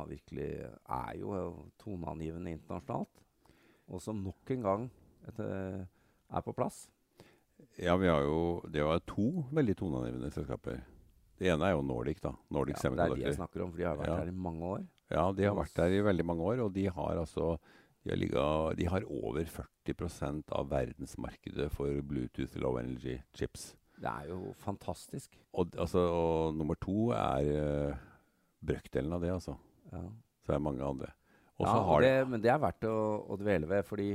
virkelig, 0.08 0.48
er 0.88 1.12
jo 1.20 1.36
toneangivende 1.80 2.56
internasjonalt. 2.56 3.22
Og 3.92 4.00
som 4.02 4.22
nok 4.24 4.50
en 4.54 4.64
gang 4.64 4.88
et, 5.28 5.40
er 5.44 6.44
på 6.44 6.54
plass. 6.56 6.86
Ja, 7.78 7.96
vi 7.96 8.08
har 8.08 8.22
jo 8.22 8.62
Det 8.70 8.82
er 8.82 9.02
to 9.06 9.44
veldig 9.52 9.76
toneangivende 9.76 10.30
selskaper. 10.30 10.80
Det 11.38 11.50
ene 11.50 11.66
er 11.66 11.74
jo 11.74 11.82
Nordic. 11.82 12.20
da. 12.22 12.32
Nordic 12.50 12.82
ja, 12.82 12.90
Det 12.90 13.00
er 13.00 13.14
de 13.14 13.22
jeg 13.26 13.38
snakker 13.38 13.64
om, 13.64 13.70
for 13.70 13.78
de 13.78 13.86
har 13.88 13.96
vært 13.98 14.12
ja. 14.12 14.18
her 14.22 14.30
i 14.30 14.42
mange 14.46 14.64
år. 14.64 14.84
Ja, 15.10 15.32
de 15.32 15.44
har 15.44 15.54
vært 15.54 15.76
der 15.76 15.94
i 15.94 16.04
veldig 16.04 16.24
mange 16.24 16.42
år, 16.42 16.62
og 16.64 16.74
de 16.74 16.86
har 16.88 17.18
altså 17.18 17.58
de 18.04 18.10
har, 18.10 18.18
ligget, 18.20 18.78
de 18.78 18.86
har 18.86 19.04
over 19.08 19.44
40% 19.48 20.52
av 20.52 20.68
verdensmarkedet 20.68 21.70
for 21.72 22.02
Bluetooth 22.04 22.56
low 22.60 22.76
energy 22.76 23.16
chips. 23.32 23.72
Det 23.96 24.10
er 24.10 24.28
jo 24.28 24.52
fantastisk. 24.60 25.38
Og, 25.54 25.72
altså, 25.78 26.02
og 26.12 26.54
nummer 26.58 26.76
to 26.76 27.10
er 27.16 27.48
uh, 27.48 28.02
brøkdelen 28.60 29.14
av 29.16 29.24
det, 29.24 29.32
altså. 29.32 29.56
Ja. 29.94 30.04
Så 30.44 30.52
er 30.52 30.58
det 30.58 30.66
mange 30.66 30.84
andre. 30.84 31.12
Ja, 31.62 32.00
det, 32.02 32.12
men 32.28 32.42
det 32.42 32.50
er 32.50 32.60
verdt 32.60 32.84
å, 32.90 32.96
å, 33.30 33.36
dvele 33.38 33.68
ved, 33.70 33.86
fordi 33.86 34.08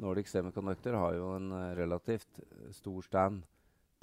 Nordic 0.00 0.30
Semiconductor 0.30 0.94
har 0.94 1.16
jo 1.18 1.32
en 1.34 1.50
uh, 1.50 1.72
relativt 1.76 2.40
stor 2.76 3.02
stand. 3.04 3.42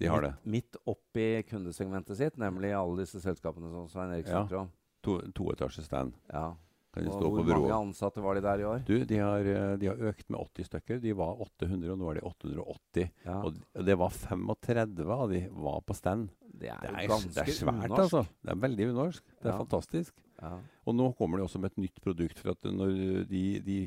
De 0.01 0.09
har 0.09 0.25
det. 0.25 0.33
Midt 0.49 0.75
oppi 0.89 1.27
kundesegmentet 1.47 2.17
sitt, 2.19 2.37
nemlig 2.41 2.73
alle 2.75 3.05
disse 3.05 3.21
selskapene 3.23 3.69
som 3.71 3.87
Svein 3.91 4.11
Erik 4.15 4.27
snakker 4.27 4.57
ja. 4.57 4.65
om. 4.65 4.71
To, 5.05 5.17
toetasjes 5.35 5.87
stand. 5.87 6.15
Ja. 6.31 6.53
og 6.97 7.37
hvor 7.37 7.45
mange 7.47 7.75
ansatte 7.75 8.23
var 8.23 8.37
de 8.37 8.43
der 8.45 8.63
i 8.63 8.67
år? 8.67 8.83
Du, 8.87 8.95
de 9.07 9.19
har, 9.21 9.47
eh, 9.53 9.75
de 9.79 9.89
har, 9.91 10.01
økt 10.11 10.27
med 10.33 10.39
80 10.41 10.69
stykker. 10.71 10.99
De 11.03 11.13
var 11.17 11.39
800, 11.45 11.93
og 11.93 12.01
nå 12.01 12.09
er 12.11 12.19
de 12.19 12.25
880. 12.29 13.13
Ja. 13.27 13.37
Og 13.45 13.85
det 13.85 13.97
var 14.01 14.17
35 14.17 15.13
av 15.17 15.25
de 15.31 15.43
var 15.51 15.79
på 15.85 15.97
stand. 15.97 16.29
Det 16.41 16.71
er, 16.71 16.83
det 16.83 16.91
er 16.91 17.15
det 17.29 17.45
er 17.45 17.53
svært, 17.53 17.85
unorsk. 17.85 18.01
altså. 18.01 18.25
Det 18.41 18.55
er 18.55 18.61
veldig 18.65 18.89
unorsk. 18.91 19.25
Det 19.39 19.51
er 19.51 19.61
fantastisk. 19.61 20.15
Ja. 20.43 20.57
Og 20.83 20.95
nå 20.97 21.07
kommer 21.17 21.39
de 21.39 21.45
også 21.45 21.61
med 21.61 21.71
et 21.71 21.85
nytt 21.85 22.01
produkt. 22.03 22.39
for 22.39 22.51
at 22.51 22.67
når 22.67 23.23
De, 23.29 23.43
de 23.63 23.77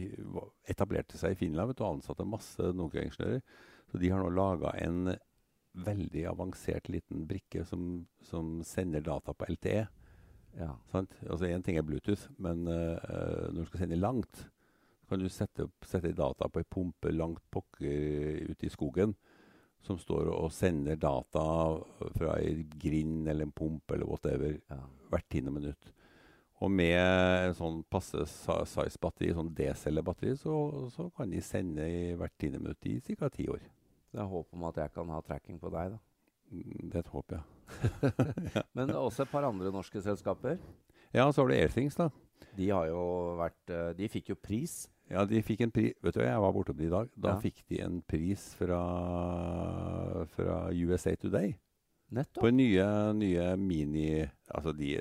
etablerte 0.69 1.19
seg 1.21 1.35
i 1.35 1.41
Finland 1.45 1.69
vet 1.71 1.79
du, 1.79 1.85
og 1.85 1.99
ansatte 1.99 2.25
masse 2.25 2.73
Nokia-ingeniører. 2.73 3.43
Så 3.93 4.01
de 4.03 4.11
har 4.11 4.23
nå 4.23 4.33
laga 4.33 4.73
en 4.81 5.15
veldig 5.77 6.25
avansert 6.31 6.89
liten 6.89 7.27
brikke 7.29 7.67
som, 7.69 8.07
som 8.25 8.63
sender 8.65 9.05
data 9.05 9.35
på 9.37 9.51
LTE. 9.53 9.85
Ja. 10.57 10.73
Altså 10.97 11.51
Én 11.51 11.63
ting 11.63 11.77
er 11.77 11.85
Bluetooth, 11.85 12.31
men 12.41 12.65
uh, 12.65 12.97
når 13.53 13.61
du 13.61 13.67
skal 13.69 13.85
sende 13.85 14.01
langt, 14.01 14.47
kan 15.07 15.21
du 15.21 15.29
sette, 15.31 15.69
sette 15.87 16.17
data 16.17 16.49
på 16.49 16.63
ei 16.63 16.67
pumpe 16.67 17.13
langt 17.13 17.45
pokker 17.53 18.49
ute 18.49 18.67
i 18.67 18.73
skogen 18.73 19.13
som 19.87 19.99
står 20.01 20.31
og 20.33 20.51
sender 20.55 20.99
data 20.99 21.45
fra 22.17 22.39
ei 22.41 22.65
grind 22.81 23.29
eller 23.29 23.47
en 23.47 23.55
pump 23.55 23.93
eller 23.95 24.09
whatever 24.09 24.57
ja. 24.57 24.81
hvert 25.13 25.29
tiende 25.31 25.55
minutt. 25.55 25.93
Og 26.65 26.73
med 26.73 26.97
en 26.97 27.55
sånn 27.57 27.83
passe 27.93 28.23
size 28.29 29.01
batteri, 29.03 29.33
sånn 29.37 29.53
D-cellebatteri, 29.57 30.37
så, 30.41 30.55
så, 30.95 31.11
kan 31.17 31.33
de 31.33 31.43
sende 31.45 31.85
i 31.85 32.15
hvert 32.17 32.33
tiende 32.41 32.63
minutt 32.63 32.89
i 32.89 32.97
ca. 33.19 33.29
ti 33.33 33.49
år. 33.53 33.61
Det 34.13 34.23
er 34.23 34.31
håp 34.31 34.57
om 34.57 34.65
at 34.71 34.81
jeg 34.81 34.95
kan 34.95 35.11
ha 35.13 35.21
tracking 35.25 35.61
på 35.61 35.73
deg, 35.75 35.97
da. 35.97 36.01
Mm, 36.55 36.89
det 36.89 37.01
er 37.01 37.05
et 37.05 37.13
håp, 37.13 37.35
ja. 37.35 37.43
Men 38.79 38.95
også 38.95 39.27
et 39.27 39.33
par 39.33 39.45
andre 39.45 39.73
norske 39.75 40.01
selskaper. 40.01 40.57
Ja, 41.13 41.27
så 41.29 41.43
har 41.43 41.51
du 41.51 41.57
Airthings, 41.59 41.99
da. 41.99 42.09
De 42.57 42.71
har 42.71 42.89
jo 42.89 43.03
vært 43.39 43.73
eh, 43.73 43.93
De 43.97 44.09
fikk 44.13 44.33
jo 44.33 44.37
pris. 44.41 44.87
Ja, 45.13 45.25
de 45.29 45.39
fikk 45.45 45.63
en 45.65 45.71
pris 45.73 45.95
Vet 46.05 46.17
du, 46.19 46.21
jeg 46.25 46.41
var 46.43 46.53
bortom 46.53 46.77
de 46.79 46.89
i 46.89 46.93
dag. 46.93 47.13
Da 47.15 47.35
ja. 47.35 47.43
fikk 47.43 47.63
de 47.71 47.83
en 47.85 48.01
pris 48.05 48.49
fra, 48.59 48.81
fra 50.35 50.59
USA 50.73 51.15
Today. 51.21 51.55
Nettopp. 52.17 52.43
På 52.45 52.53
nye, 52.55 52.87
nye 53.19 53.47
mini 53.61 54.09
Altså, 54.23 54.73
de 54.77 54.93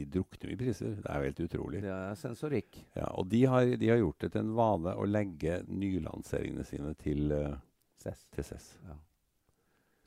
de 0.00 0.06
drukner 0.18 0.54
i 0.54 0.56
priser. 0.58 0.96
Det 1.00 1.06
er 1.08 1.20
jo 1.20 1.30
helt 1.30 1.42
utrolig. 1.46 1.82
Det 1.84 1.92
er 1.92 2.18
sensorikk. 2.18 2.80
Ja, 2.96 3.10
og 3.20 3.28
de 3.32 3.44
har, 3.50 3.76
de 3.80 3.92
har, 3.92 4.00
gjort 4.00 4.24
det 4.24 4.32
til 4.34 4.44
en 4.44 4.56
vane 4.56 4.96
å 4.96 5.06
legge 5.08 5.60
nylanseringene 5.68 6.66
sine 6.68 6.94
til 7.00 7.34
uh, 7.34 7.54
CES. 8.00 8.26
Til 8.36 8.46
CES. 8.52 8.72
Ja. 8.88 8.96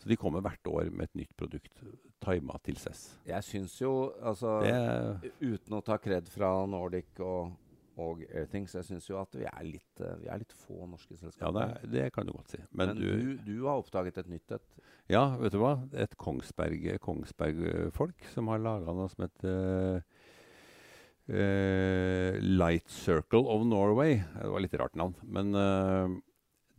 Så 0.01 0.09
de 0.11 0.17
kommer 0.19 0.43
hvert 0.43 0.67
år 0.67 0.89
med 0.91 1.07
et 1.07 1.21
nytt 1.21 1.35
produkt 1.39 1.83
tima 2.23 2.57
til 2.65 2.79
CES. 2.81 3.03
Jeg 3.29 3.47
syns 3.47 3.75
jo, 3.81 3.93
altså 4.19 4.57
Det, 4.63 5.31
Uten 5.39 5.77
å 5.77 5.83
ta 5.85 5.99
kred 6.01 6.27
fra 6.31 6.49
Nordic 6.67 7.21
og, 7.23 7.53
og 8.01 8.23
Airthings, 8.25 8.73
jeg 8.73 8.87
syns 8.87 9.05
jo 9.05 9.19
at 9.21 9.35
vi 9.37 9.45
er 9.45 9.65
litt, 9.67 10.01
eh, 10.01 10.15
vi 10.23 10.29
er 10.31 10.41
litt 10.41 10.53
få 10.57 10.87
norske 10.89 11.13
ja, 11.13 11.19
selskaper. 11.27 11.75
det, 11.83 11.91
det 11.93 12.05
kan 12.15 12.25
du 12.25 12.33
godt 12.33 12.55
si. 12.55 12.59
Men, 12.71 12.93
Men, 12.95 12.97
du, 12.97 13.35
du, 13.45 13.53
har 13.67 13.81
oppdaget 13.83 14.17
et 14.23 14.31
nytt 14.31 14.55
et. 14.57 14.65
Ja, 15.13 15.25
vet 15.37 15.53
du 15.53 15.59
hva? 15.61 15.75
Et 16.01 16.17
Kongsberg- 16.17 16.97
Kongsberg-folk 17.03 18.25
som 18.33 18.49
har 18.49 18.63
laga 18.63 18.95
noe 18.97 19.11
som 19.13 19.27
heter 19.27 20.01
eh, 20.01 21.37
eh, 21.37 22.41
Light 22.41 22.89
Circle 22.89 23.45
of 23.45 23.67
Norway. 23.69 24.17
Det 24.39 24.49
var 24.55 24.65
litt 24.65 24.77
rart 24.81 24.97
navn. 24.97 25.13
Men 25.21 25.53
uh, 25.53 26.17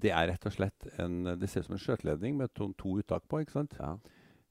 det 0.03 0.11
er 0.11 0.33
rett 0.33 0.50
og 0.50 0.57
slett 0.57 0.90
en 0.98 1.37
Det 1.38 1.46
ser 1.48 1.62
ut 1.62 1.70
som 1.70 1.79
en 1.79 1.85
skjøteledning 1.85 2.40
med 2.42 2.50
to, 2.59 2.72
to 2.81 2.98
uttak 2.98 3.29
på. 3.31 3.44
ikke 3.44 3.61
sant? 3.61 3.79
Ja. 3.79 3.94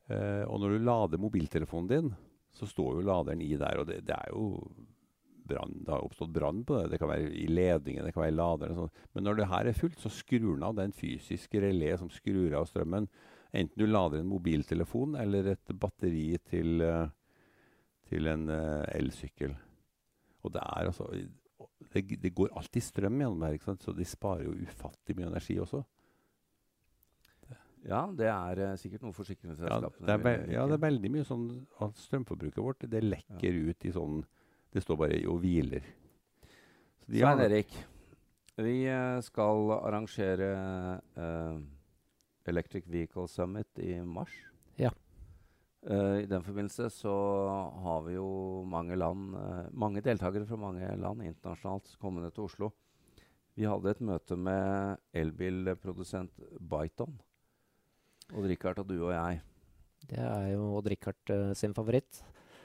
Uh, 0.07 0.47
og 0.47 0.63
når 0.63 0.77
du 0.77 0.87
lader 0.87 1.19
mobiltelefonen 1.19 1.91
din, 1.91 2.13
så 2.53 2.69
står 2.69 3.01
jo 3.01 3.07
laderen 3.09 3.43
i 3.43 3.51
der. 3.59 3.83
Og 3.83 3.89
det, 3.89 4.05
det 4.07 4.15
er 4.15 4.31
jo 4.31 4.61
brann. 5.47 5.75
Det 5.85 5.93
har 5.93 6.05
oppstått 6.05 6.33
brann 6.33 6.63
på 6.67 6.77
det. 6.79 6.93
Det 6.93 6.99
kan 7.01 7.11
være 7.11 7.29
i 7.31 7.45
ledningen, 7.51 8.05
det 8.05 8.13
kan 8.15 8.23
være 8.25 8.33
i 8.33 8.39
laderen. 8.39 8.79
sånn. 8.79 8.95
Men 9.13 9.27
når 9.27 9.39
det 9.39 9.49
her 9.51 9.69
er 9.69 9.77
fullt, 9.77 9.99
så 10.01 10.11
skrur 10.13 10.55
den 10.55 10.65
av. 10.67 10.75
Det 10.75 10.85
er 10.85 10.91
en 10.91 10.97
fysisk 10.97 11.59
relé 11.63 11.91
som 11.99 12.11
skrur 12.13 12.55
av 12.59 12.69
strømmen. 12.69 13.09
Enten 13.53 13.77
du 13.77 13.85
lader 13.85 14.23
en 14.23 14.31
mobiltelefon 14.31 15.15
eller 15.21 15.51
et 15.53 15.75
batteri 15.77 16.31
til, 16.49 16.81
eh, 16.81 17.05
til 18.09 18.27
en 18.31 18.49
eh, 18.49 18.97
elsykkel. 18.97 19.53
Og 20.43 20.51
det 20.55 20.63
er 20.63 20.89
altså 20.89 21.07
det, 21.93 22.03
det 22.21 22.33
går 22.35 22.53
alltid 22.57 22.83
strøm 22.83 23.19
gjennom 23.21 23.43
her, 23.45 23.57
ikke 23.57 23.71
sant? 23.71 23.83
så 23.85 23.93
de 23.95 24.07
sparer 24.07 24.47
jo 24.47 24.55
ufattelig 24.65 25.17
mye 25.19 25.29
energi 25.31 25.57
også. 25.61 25.83
ja, 27.87 28.01
det 28.17 28.29
er 28.31 28.61
uh, 28.63 28.75
sikkert 28.79 29.03
noe 29.03 29.11
Ja, 29.11 29.17
forsikringsselskapene 29.19 30.17
vil 30.23 30.53
ja, 30.55 30.65
det 30.67 30.77
er 30.77 30.85
veldig 30.85 31.11
mye 31.13 31.27
sånn 31.27 31.47
at 31.83 31.99
strømforbruket 31.99 32.63
vårt 32.63 32.85
det 32.89 33.03
lekker 33.03 33.59
ut 33.69 33.85
i 33.85 33.93
sånn 33.95 34.23
Det 34.73 34.81
står 34.81 34.97
bare 34.97 35.19
og 35.29 35.41
hviler. 35.43 35.85
Så 37.03 37.11
de 37.11 37.21
Svein 37.21 37.41
Erik, 37.43 37.73
vi 38.57 38.83
eh, 38.89 39.19
skal 39.25 39.71
arrangere 39.75 40.49
uh, 41.17 41.59
Electric 42.49 42.87
Vehicle 42.89 43.27
Summit 43.29 43.81
i 43.81 43.99
mars. 44.01 44.33
Ja. 44.79 44.89
Uh, 45.83 46.23
I 46.23 46.29
den 46.29 46.45
forbindelse 46.45 46.89
så 46.93 47.13
har 47.83 48.05
vi 48.07 48.15
jo 48.15 48.63
mange 48.69 48.97
land, 48.97 49.35
uh, 49.35 49.67
mange 49.73 50.01
deltakere 50.05 50.47
fra 50.49 50.57
mange 50.57 50.89
land 50.97 51.25
internasjonalt 51.27 51.93
kommende 52.01 52.31
til 52.33 52.47
Oslo. 52.47 52.71
Vi 53.53 53.69
hadde 53.69 53.93
et 53.93 54.01
møte 54.01 54.37
med 54.37 55.01
elbilprodusent 55.13 56.45
Byton. 56.57 57.19
Odd 58.33 58.47
Rikard 58.49 58.79
og 58.81 58.89
du 58.89 58.95
og 59.03 59.11
jeg. 59.13 59.43
Det 60.09 60.17
er 60.17 60.53
jo 60.55 60.71
Odd 60.79 60.89
Rikard 60.89 61.35
sin 61.57 61.75
favoritt. 61.77 62.23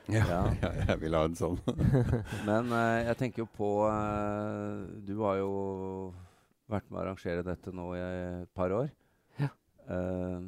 Ja, 0.09 0.25
Ja. 0.29 0.43
ja, 0.63 0.71
jeg 0.89 1.01
vil 1.03 1.15
ha 1.19 1.25
en 1.29 1.37
sånn. 1.37 1.59
Men 2.49 2.73
eh, 2.73 3.09
jeg 3.11 3.19
tenker 3.21 3.45
jo 3.45 3.49
på 3.59 3.69
eh, 3.89 4.87
Du 5.05 5.19
har 5.25 5.37
jo 5.43 5.51
vært 6.69 6.89
med 6.91 6.99
å 7.01 7.03
arrangere 7.07 7.45
dette 7.47 7.73
nå 7.73 7.91
i 7.97 8.01
et 8.01 8.51
par 8.57 8.73
år. 8.77 8.89
Ja. 9.41 9.49
Eh, 9.89 10.41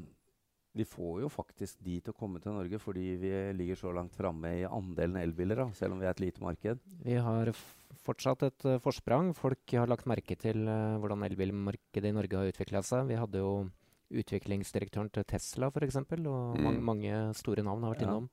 vi 0.77 0.85
får 0.87 1.23
jo 1.25 1.29
faktisk 1.33 1.81
de 1.83 1.97
til 2.01 2.13
å 2.13 2.17
komme 2.17 2.39
til 2.41 2.53
Norge 2.55 2.79
fordi 2.79 3.17
vi 3.19 3.31
ligger 3.59 3.75
så 3.81 3.91
langt 3.97 4.15
framme 4.15 4.53
i 4.61 4.67
andelen 4.69 5.17
elbiler, 5.19 5.59
da, 5.65 5.67
selv 5.75 5.97
om 5.97 6.01
vi 6.03 6.07
er 6.07 6.13
et 6.15 6.21
lite 6.23 6.45
marked. 6.45 6.79
Vi 7.03 7.17
har 7.19 7.51
fortsatt 8.07 8.45
et 8.47 8.67
uh, 8.69 8.77
forsprang. 8.81 9.33
Folk 9.37 9.75
har 9.75 9.91
lagt 9.91 10.07
merke 10.09 10.37
til 10.39 10.63
uh, 10.71 10.95
hvordan 11.03 11.27
elbilmarkedet 11.27 12.13
i 12.13 12.15
Norge 12.15 12.39
har 12.39 12.53
utvikla 12.53 12.85
seg. 12.87 13.09
Vi 13.11 13.19
hadde 13.19 13.43
jo 13.43 13.51
utviklingsdirektøren 14.23 15.11
til 15.15 15.27
Tesla 15.29 15.69
f.eks., 15.75 15.99
og 16.05 16.55
Mm. 16.55 16.63
mange, 16.63 16.81
mange 16.93 17.19
store 17.35 17.63
navn 17.67 17.83
har 17.83 17.95
vært 17.97 18.03
Ja. 18.07 18.09
innom. 18.09 18.31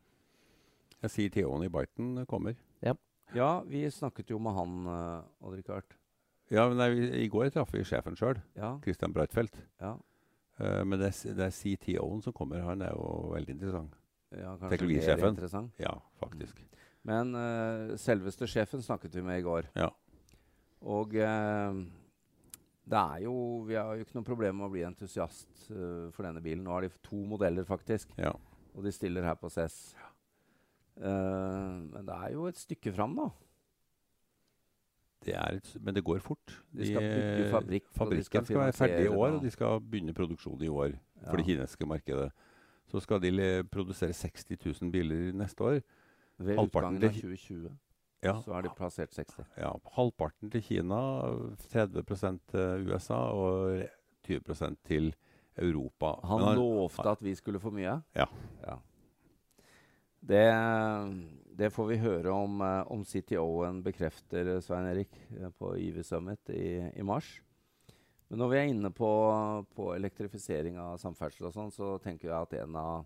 Jeg 1.05 1.13
sier 1.13 1.29
TO-en 1.33 1.63
i 1.67 1.69
Byton 1.69 2.25
kommer. 2.29 2.55
Ja, 2.83 2.93
ja. 3.35 3.49
vi 3.69 3.83
snakket 3.93 4.31
jo 4.33 4.39
med 4.41 4.55
han, 4.57 4.75
uh, 4.87 5.45
Odd 5.45 5.57
Rikard. 5.59 5.95
Ja, 6.49 6.63
men 6.69 6.77
nei, 6.79 6.87
vi, 6.95 7.07
I 7.25 7.27
går 7.29 7.49
traff 7.51 7.73
vi 7.75 7.83
sjefen 7.85 8.15
sjøl, 8.17 8.39
Ja, 8.55 8.77
Christian 8.83 9.13
Breitfeldt. 9.15 9.57
ja, 9.81 9.97
Uh, 10.57 10.81
men 10.89 10.97
det, 10.97 11.11
er 11.13 11.35
det 11.37 11.43
er 11.45 11.51
CTO-en 11.53 12.23
som 12.25 12.33
kommer. 12.33 12.63
Han 12.65 12.81
er 12.81 12.89
jo 12.89 13.27
veldig 13.29 13.51
interessant. 13.53 13.91
ja 14.33 14.55
Teknologisjefen. 14.57 15.35
interessant. 15.35 15.75
Ja, 15.77 15.91
faktisk. 16.17 16.63
Men 17.05 17.29
uh, 17.37 17.93
selveste 18.01 18.47
sjefen 18.49 18.81
snakket 18.81 19.13
vi 19.13 19.21
med 19.21 19.37
i 19.37 19.45
går. 19.45 19.67
Ja. 19.77 19.91
Og 20.81 21.13
uh, 21.13 21.77
det 22.89 22.97
er 23.03 23.21
jo 23.27 23.35
Vi 23.69 23.77
har 23.77 23.93
jo 23.99 24.07
ikke 24.07 24.17
noe 24.17 24.25
problem 24.25 24.57
med 24.57 24.65
å 24.65 24.71
bli 24.73 24.81
entusiast 24.87 25.69
eh, 25.69 26.09
for 26.15 26.23
denne 26.25 26.41
bilen. 26.41 26.63
Nå 26.65 26.71
har 26.73 26.85
de 26.87 26.89
to 27.05 27.19
modeller, 27.27 27.61
faktisk, 27.67 28.09
Ja. 28.17 28.31
og 28.73 28.83
de 28.83 28.91
stiller 28.95 29.27
her 29.27 29.35
på 29.37 29.49
CES. 29.53 29.93
Eh, 29.93 30.09
men 31.01 32.05
det 32.07 32.15
er 32.15 32.31
jo 32.33 32.47
et 32.49 32.57
stykke 32.57 32.93
fram, 32.95 33.15
da. 33.19 33.27
Det 35.25 35.33
er 35.35 35.57
et, 35.57 35.69
men 35.81 35.95
det 35.95 36.03
går 36.05 36.19
fort. 36.23 36.53
De 36.77 36.85
skal 36.87 37.01
bygge 37.01 37.47
fabrikk, 37.51 37.87
de 38.15 38.23
skal 38.23 38.45
skal, 38.45 38.59
være 38.61 38.73
ferdig 38.77 39.05
i 39.05 39.11
år, 39.11 39.31
og 39.37 39.41
de 39.43 39.51
skal 39.51 39.81
begynne 39.81 40.13
produksjon 40.13 40.61
i 40.63 40.69
år 40.69 40.93
Ja. 41.17 41.31
for 41.31 41.37
det 41.37 41.45
kinesiske 41.47 41.85
markedet. 41.89 42.31
Så 42.87 42.99
skal 43.01 43.19
de 43.21 43.63
produsere 43.71 44.13
60 44.13 44.81
000 44.81 44.91
biler 44.91 45.33
neste 45.33 45.63
år. 45.63 45.81
Ved 46.37 46.55
halvparten 46.57 46.95
utgangen 46.97 47.03
av 47.03 47.13
2020 47.21 47.77
Ja, 48.23 48.33
så 48.41 48.53
er 48.53 48.61
de 48.61 48.69
plassert 48.77 49.09
60. 49.13 49.45
ja, 49.57 49.71
halvparten 49.95 50.51
til 50.51 50.61
Kina, 50.61 50.99
30 51.71 52.03
til 52.47 52.87
USA 52.91 53.17
og 53.33 53.83
20% 54.27 54.75
til 54.85 55.15
Europa. 55.57 56.13
Han 56.27 56.41
han 56.41 56.55
lovte 56.57 57.09
at 57.09 57.21
vi 57.23 57.33
skulle 57.35 57.59
få 57.59 57.69
mye. 57.71 58.01
Ja. 58.15 58.25
Ja. 58.63 58.77
Det, 60.27 60.43
det 61.55 61.69
får 61.71 61.85
vi 61.87 61.97
høre 62.01 62.31
om, 62.35 62.61
eh, 62.61 62.91
om 62.91 63.03
CTO-en 63.05 63.79
bekrefter, 63.83 64.47
eh, 64.55 64.61
Svein 64.61 64.89
Erik, 64.89 65.13
eh, 65.39 65.49
på 65.49 65.71
IV 65.79 66.03
Summit 66.03 66.49
i, 66.49 66.91
i 66.99 67.03
mars. 67.03 67.29
Men 68.27 68.41
når 68.41 68.49
vi 68.51 68.57
er 68.57 68.71
inne 68.73 68.91
på, 68.91 69.11
på 69.75 69.93
elektrifisering 69.95 70.75
av 70.83 70.97
samferdsel 70.99 71.47
og 71.47 71.55
sånn, 71.55 71.71
så 71.71 71.93
tenker 72.03 72.27
jeg 72.27 72.35
at 72.35 72.57
en 72.59 72.75
av, 72.75 73.05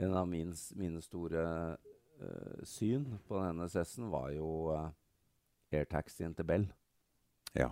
en 0.00 0.16
av 0.16 0.24
min, 0.30 0.54
mine 0.80 1.02
store 1.04 1.44
uh, 1.76 2.62
syn 2.64 3.04
på 3.28 3.42
denne 3.42 3.68
sessen 3.68 4.08
var 4.08 4.30
jo 4.32 4.48
uh, 4.72 4.88
airtaxien 5.76 6.32
til 6.32 6.48
Bell. 6.48 6.64
Ja. 7.52 7.68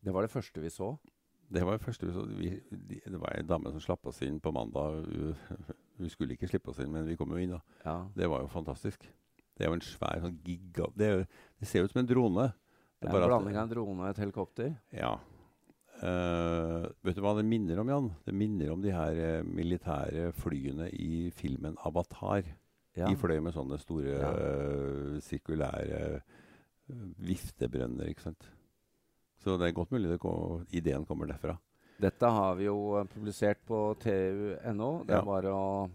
Det 0.00 0.14
var 0.16 0.24
det 0.24 0.32
første 0.32 0.64
vi 0.64 0.72
så. 0.72 0.94
Det 1.52 1.66
var 1.68 1.76
det 1.76 1.84
første 1.84 2.08
vi 2.08 2.16
så. 2.16 2.24
Vi, 2.32 2.54
det 3.04 3.20
var 3.20 3.36
ei 3.36 3.44
dame 3.44 3.76
som 3.76 3.84
slapp 3.84 4.08
oss 4.08 4.24
inn 4.24 4.40
på 4.40 4.56
mandag. 4.56 5.04
Hun, 5.98 6.08
skulle 6.12 6.34
ikke 6.36 6.48
slippe 6.50 6.68
oss 6.72 6.78
inn, 6.82 6.90
men 6.92 7.06
vi 7.08 7.16
kom 7.16 7.30
jo 7.32 7.36
inn. 7.40 7.50
da. 7.56 7.60
Ja. 7.84 7.96
Det 8.16 8.28
var 8.28 8.42
jo 8.44 8.48
fantastisk. 8.52 9.06
Det 9.56 9.64
er 9.64 9.70
jo 9.70 9.76
en 9.78 9.80
svær 9.80 10.20
sånn 10.20 10.38
giga... 10.44 10.90
Det, 10.96 11.06
jo- 11.12 11.26
det 11.60 11.68
ser 11.70 11.84
ut 11.86 11.92
som 11.94 12.00
en 12.02 12.10
drone. 12.10 12.52
Det 13.00 13.08
er 13.08 13.12
bare 13.12 13.24
en 13.24 13.30
blanding 13.32 13.56
av 13.56 13.62
en 13.66 13.72
drone 13.72 14.02
og 14.04 14.08
et 14.10 14.20
helikopter. 14.20 14.74
Ja. 14.92 15.14
Uh, 15.96 16.84
vet 17.06 17.16
du 17.16 17.22
hva 17.24 17.32
det 17.38 17.46
minner 17.48 17.78
om, 17.80 17.88
Jan? 17.88 18.10
Det 18.26 18.34
minner 18.36 18.68
om 18.74 18.82
de 18.84 18.90
her 18.92 19.16
eh, 19.16 19.42
militære 19.48 20.26
flyene 20.36 20.90
i 20.92 21.30
filmen 21.32 21.76
'Avatar'. 21.80 22.44
Ja. 22.96 23.08
De 23.08 23.16
fløy 23.16 23.40
med 23.40 23.52
sånne 23.56 23.78
store 23.80 24.18
Ja. 24.20 24.28
uh, 24.32 25.16
sirkulære 25.24 26.20
viftebrønner, 27.18 28.08
ikke 28.12 28.22
sant. 28.28 28.46
Så 29.42 29.56
det 29.60 29.68
er 29.68 29.76
godt 29.76 29.90
mulig 29.92 30.10
det 30.10 30.20
ko- 30.20 30.62
ideen 30.72 31.04
kommer 31.06 31.26
derfra. 31.28 31.56
Dette 32.00 32.28
har 32.28 32.54
vi 32.58 32.66
jo 32.68 32.76
eh, 33.00 33.06
publisert 33.08 33.62
på 33.66 33.94
tu.no. 34.02 34.90
Det 35.06 35.14
er 35.14 35.22
Ja. 35.22 35.24
bare 35.24 35.52
å 35.52 35.90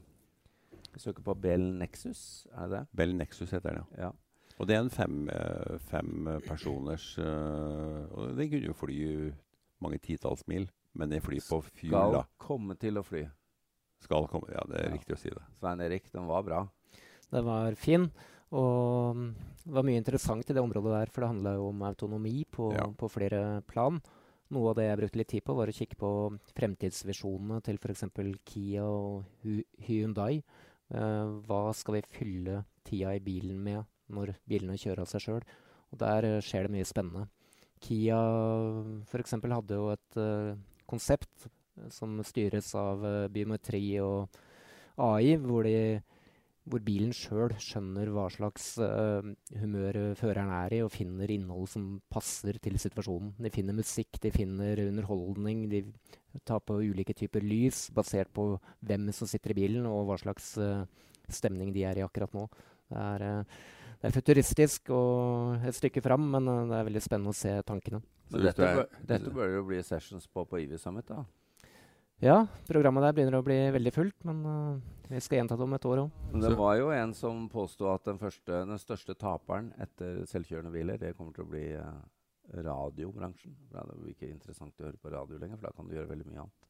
søke 0.97 1.21
på 1.23 1.35
Bell 1.39 1.67
Nexus, 1.77 2.47
er 2.57 2.67
det 2.67 2.79
det? 2.79 2.87
Bell 2.97 3.13
Nexus 3.15 3.51
heter 3.53 3.69
den, 3.75 3.85
ja. 3.97 4.07
Ja. 4.09 4.11
Og 4.59 4.67
det 4.67 4.75
er 4.75 4.81
en 4.83 4.89
fem, 4.93 5.29
eh, 5.29 5.77
fem 5.89 6.27
personers 6.45 7.17
eh, 7.17 8.01
Og 8.13 8.35
den 8.37 8.49
kunne 8.51 8.67
jo 8.67 8.73
fly 8.77 8.97
mange 9.81 9.97
titalls 10.03 10.43
mil, 10.47 10.67
men 10.93 11.09
den 11.09 11.21
flyr 11.21 11.41
på 11.47 11.61
Skal 11.71 12.25
komme 12.37 12.75
til 12.77 12.99
å 12.99 13.03
fly. 13.05 13.23
Skal 14.01 14.27
komme 14.27 14.49
Ja, 14.51 14.61
det 14.67 14.79
er 14.81 14.89
Ja. 14.89 14.97
riktig 14.97 15.15
å 15.15 15.19
si 15.19 15.29
det. 15.29 15.41
Svein 15.59 15.79
Erik, 15.81 16.11
den 16.11 16.27
var 16.27 16.43
bra. 16.43 16.67
Den 17.31 17.45
var 17.45 17.73
fin, 17.75 18.11
og 18.51 19.15
mm, 19.15 19.35
det 19.65 19.73
var 19.73 19.83
mye 19.83 19.97
interessant 20.01 20.49
i 20.49 20.53
det 20.53 20.61
området 20.61 20.91
der, 20.91 21.05
for 21.13 21.21
det 21.21 21.29
handla 21.29 21.53
jo 21.55 21.69
om 21.69 21.81
autonomi 21.83 22.43
på, 22.51 22.73
Ja. 22.75 22.87
på 22.91 23.09
flere 23.09 23.61
plan. 23.65 24.01
Noe 24.51 24.71
av 24.71 24.75
det 24.75 24.89
jeg 24.89 24.99
brukte 24.99 25.19
litt 25.21 25.29
tid 25.31 25.43
på, 25.47 25.55
var 25.55 25.69
å 25.71 25.75
kikke 25.75 25.97
på 25.99 26.11
fremtidsvisjonene 26.57 27.61
til 27.63 27.77
f.eks. 27.79 28.03
Kia 28.47 28.83
og 28.83 29.45
Hyundai. 29.87 30.41
Uh, 30.91 31.39
hva 31.47 31.69
skal 31.77 31.97
vi 31.97 32.07
fylle 32.17 32.57
tida 32.87 33.13
i 33.15 33.23
bilen 33.23 33.61
med 33.63 33.85
når 34.11 34.33
bilene 34.49 34.75
kjører 34.79 35.05
av 35.05 35.11
seg 35.11 35.23
sjøl? 35.23 35.45
Og 35.91 35.99
der 35.99 36.27
eh, 36.27 36.43
skjer 36.43 36.67
det 36.67 36.71
mye 36.71 36.87
spennende. 36.87 37.25
Kia 37.83 38.19
f.eks. 39.07 39.37
hadde 39.39 39.79
jo 39.79 39.89
et 39.91 40.19
uh, 40.19 40.59
konsept 40.87 41.47
som 41.91 42.19
styres 42.27 42.73
av 42.75 43.03
biometri 43.31 43.85
og 44.03 44.35
AI, 44.99 45.37
hvor 45.39 45.63
de 45.63 46.01
hvor 46.69 46.81
bilen 46.85 47.09
sjøl 47.15 47.53
skjønner 47.59 48.11
hva 48.13 48.27
slags 48.29 48.75
uh, 48.77 49.25
humør 49.57 49.97
føreren 50.19 50.51
er 50.53 50.75
i, 50.77 50.81
og 50.85 50.93
finner 50.93 51.31
innhold 51.33 51.69
som 51.71 51.87
passer 52.11 52.59
til 52.61 52.77
situasjonen. 52.81 53.33
De 53.41 53.51
finner 53.53 53.77
musikk, 53.77 54.19
de 54.21 54.33
finner 54.35 54.83
underholdning, 54.85 55.65
de 55.71 55.83
tar 56.47 56.61
på 56.63 56.77
ulike 56.85 57.15
typer 57.17 57.43
lys 57.43 57.87
basert 57.95 58.29
på 58.35 58.53
hvem 58.85 59.09
som 59.15 59.29
sitter 59.29 59.55
i 59.55 59.59
bilen, 59.63 59.89
og 59.89 60.05
hva 60.09 60.19
slags 60.21 60.53
uh, 60.61 60.85
stemning 61.31 61.73
de 61.73 61.85
er 61.89 62.01
i 62.01 62.05
akkurat 62.05 62.37
nå. 62.37 62.45
Det 62.91 63.03
er, 63.07 63.27
uh, 63.41 63.91
det 64.01 64.09
er 64.09 64.17
futuristisk 64.19 64.93
og 64.93 65.65
et 65.65 65.77
stykke 65.77 66.05
fram, 66.05 66.29
men 66.35 66.49
det 66.69 66.77
er 66.77 66.89
veldig 66.91 67.05
spennende 67.09 67.33
å 67.33 67.41
se 67.41 67.57
tankene. 67.65 68.03
Dette, 68.31 68.63
bør, 68.63 68.85
dette 69.03 69.33
bør 69.33 69.49
jo 69.57 69.67
bli 69.67 69.81
sessions 69.83 70.29
på 70.31 70.45
på 70.47 70.61
Ivy 70.61 70.77
Summit, 70.79 71.09
da? 71.09 71.25
Ja, 72.21 72.43
programmet 72.69 73.01
der 73.01 73.15
begynner 73.17 73.39
å 73.39 73.45
bli 73.45 73.55
veldig 73.73 73.91
fullt, 73.95 74.25
men 74.29 74.41
uh, 74.45 74.81
vi 75.09 75.19
skal 75.25 75.39
gjenta 75.39 75.55
det 75.57 75.65
om 75.65 75.71
et 75.73 75.85
år 75.89 76.03
òg. 76.03 76.17
Det 76.43 76.51
var 76.59 76.75
jo 76.77 76.91
en 76.93 77.15
som 77.17 77.47
påsto 77.49 77.87
at 77.89 78.05
den, 78.05 78.19
første, 78.21 78.59
den, 78.69 78.81
største 78.81 79.15
taperen 79.17 79.71
etter 79.81 80.19
selvkjørende 80.29 80.73
biler, 80.75 80.99
det 81.01 81.15
kommer 81.17 81.33
til 81.33 81.47
å 81.47 81.49
bli 81.49 81.63
uh, 81.73 81.95
radiobransjen. 82.61 83.55
Det 83.73 83.85
blir 83.95 84.13
ikke 84.13 84.29
interessant 84.29 84.77
å 84.77 84.85
høre 84.85 85.01
på 85.01 85.13
radio 85.15 85.41
lenger, 85.41 85.57
for 85.57 85.71
da 85.71 85.73
kan 85.79 85.89
du 85.89 85.95
gjøre 85.97 86.11
veldig 86.13 86.27
mye 86.29 86.43
annet. 86.43 86.69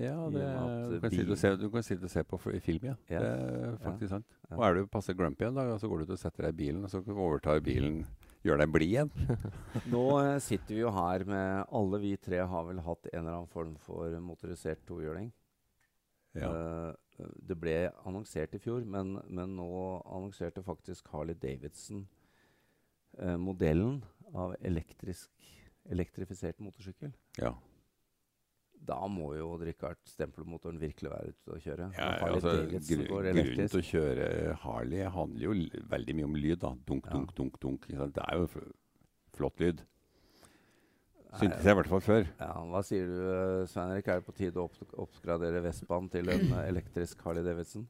Ja, 0.00 0.16
det, 0.32 0.46
du, 0.92 0.96
kan 1.00 1.12
sitte 1.12 1.32
og 1.32 1.40
se, 1.40 1.50
du 1.60 1.68
kan 1.72 1.84
sitte 1.84 2.08
og 2.08 2.12
se 2.12 2.24
på 2.28 2.40
i 2.56 2.60
film, 2.64 2.88
ja. 2.88 2.96
Yes. 3.08 3.20
Det 3.20 3.28
er 3.28 3.78
faktisk 3.84 4.08
ja. 4.08 4.14
sant. 4.16 4.40
Og 4.56 4.64
er 4.64 4.76
du 4.76 4.88
passe 4.92 5.16
grumpy 5.16 5.44
en 5.48 5.60
dag, 5.60 5.76
så 5.80 5.92
går 5.92 6.00
du 6.00 6.08
ut 6.08 6.16
og 6.16 6.20
setter 6.24 6.48
deg 6.48 6.56
i 6.56 6.60
bilen, 6.64 6.84
og 6.84 6.92
så 6.92 7.04
overtar 7.04 7.60
bilen 7.64 8.00
gjør 8.46 8.62
deg 8.62 8.72
blid 8.72 8.92
igjen. 8.92 9.10
Nå 9.92 10.04
uh, 10.16 10.36
sitter 10.42 10.76
vi 10.76 10.82
jo 10.82 10.92
her 10.94 11.24
med 11.28 11.74
Alle 11.74 12.00
vi 12.02 12.14
tre 12.20 12.40
har 12.46 12.68
vel 12.68 12.82
hatt 12.86 13.10
en 13.12 13.20
eller 13.22 13.40
annen 13.40 13.52
form 13.52 13.74
for 13.82 14.16
motorisert 14.22 14.84
tohjuling. 14.88 15.30
Ja. 16.36 16.50
Uh, 16.50 17.26
det 17.48 17.56
ble 17.56 17.76
annonsert 18.04 18.54
i 18.56 18.60
fjor, 18.60 18.84
men, 18.84 19.16
men 19.28 19.54
nå 19.56 19.70
annonserte 20.04 20.64
faktisk 20.64 21.08
Harley 21.14 21.38
Davidson 21.40 22.04
uh, 23.22 23.38
modellen 23.40 24.02
av 24.36 24.52
elektrisk, 24.60 25.30
elektrifisert 25.88 26.60
motorsykkel. 26.60 27.14
Ja 27.40 27.54
da 28.86 28.98
må 29.10 29.32
jo 29.36 29.50
Richard 29.60 30.00
stempelmotoren 30.08 30.78
virkelig 30.80 31.10
være 31.12 31.32
ute 31.34 31.56
å 31.56 31.60
kjøre. 31.62 31.90
Ja, 31.96 32.08
altså, 32.28 32.54
gr 32.70 33.04
grunnen 33.10 33.70
til 33.72 33.80
å 33.80 33.84
kjøre 33.90 34.30
Harley 34.62 35.10
handler 35.12 35.48
jo 35.48 35.82
veldig 35.94 36.16
mye 36.18 36.30
om 36.30 36.38
lyd. 36.38 36.58
da. 36.64 36.72
Dunk, 36.88 37.10
dunk, 37.10 37.32
ja. 37.32 37.38
dunk. 37.40 37.60
dunk. 37.62 37.90
Det 37.90 38.24
er 38.26 38.40
jo 38.42 38.66
flott 39.36 39.62
lyd. 39.62 39.84
Syntes 41.36 41.66
jeg 41.66 41.74
i 41.74 41.76
hvert 41.76 41.90
fall 41.90 42.02
før. 42.04 42.26
Ja, 42.40 42.48
Hva 42.70 42.80
sier 42.86 43.08
du, 43.10 43.16
eh, 43.28 43.66
Svein 43.68 43.92
Erik? 43.92 44.08
Er 44.08 44.20
det 44.20 44.26
på 44.26 44.34
tide 44.36 44.60
å 44.60 44.64
opp 44.70 44.94
oppgradere 45.04 45.60
Vestbanen 45.64 46.08
til 46.12 46.30
en 46.32 46.44
eh, 46.48 46.68
elektrisk 46.70 47.20
Harley 47.26 47.44
Davidson? 47.44 47.84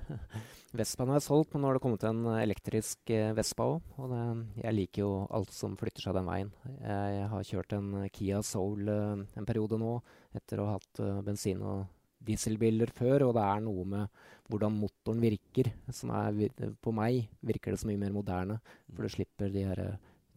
Vestbanen 0.78 1.16
er 1.16 1.24
solgt, 1.24 1.50
men 1.52 1.64
nå 1.64 1.70
har 1.70 1.78
det 1.78 1.82
kommet 1.82 2.06
en 2.06 2.22
elektrisk 2.36 3.10
eh, 3.14 3.32
Vespa 3.34 3.66
òg. 3.72 3.92
Og 3.98 4.12
det, 4.12 4.22
jeg 4.62 4.76
liker 4.76 5.02
jo 5.02 5.12
alt 5.34 5.54
som 5.56 5.74
flytter 5.80 6.06
seg 6.06 6.18
den 6.18 6.30
veien. 6.30 6.52
Jeg, 6.78 7.14
jeg 7.16 7.30
har 7.34 7.48
kjørt 7.50 7.74
en 7.78 7.94
Kia 8.14 8.42
Soul 8.46 8.92
en 8.92 9.48
periode 9.48 9.80
nå, 9.80 9.96
etter 10.38 10.62
å 10.62 10.68
ha 10.70 10.76
hatt 10.78 11.02
bensin- 11.26 11.64
og 11.66 11.88
dieselbiler 12.28 12.92
før. 12.94 13.26
Og 13.28 13.34
det 13.38 13.46
er 13.46 13.64
noe 13.64 13.88
med 13.88 14.22
hvordan 14.48 14.78
motoren 14.78 15.22
virker 15.22 15.72
som 15.94 16.12
er 16.14 16.46
På 16.80 16.94
meg 16.94 17.26
virker 17.44 17.74
det 17.74 17.82
så 17.82 17.90
mye 17.90 18.00
mer 18.00 18.14
moderne, 18.14 18.60
for 18.94 19.02
du 19.02 19.12
slipper 19.12 19.50
de 19.52 19.66
her 19.66 19.82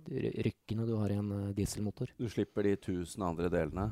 rykkene 0.10 0.88
du 0.88 0.96
har 1.00 1.14
i 1.14 1.20
en 1.20 1.32
uh, 1.32 1.54
dieselmotor. 1.56 2.12
Du 2.18 2.28
slipper 2.32 2.68
de 2.68 2.76
tusen 2.80 3.26
andre 3.28 3.52
delene? 3.54 3.92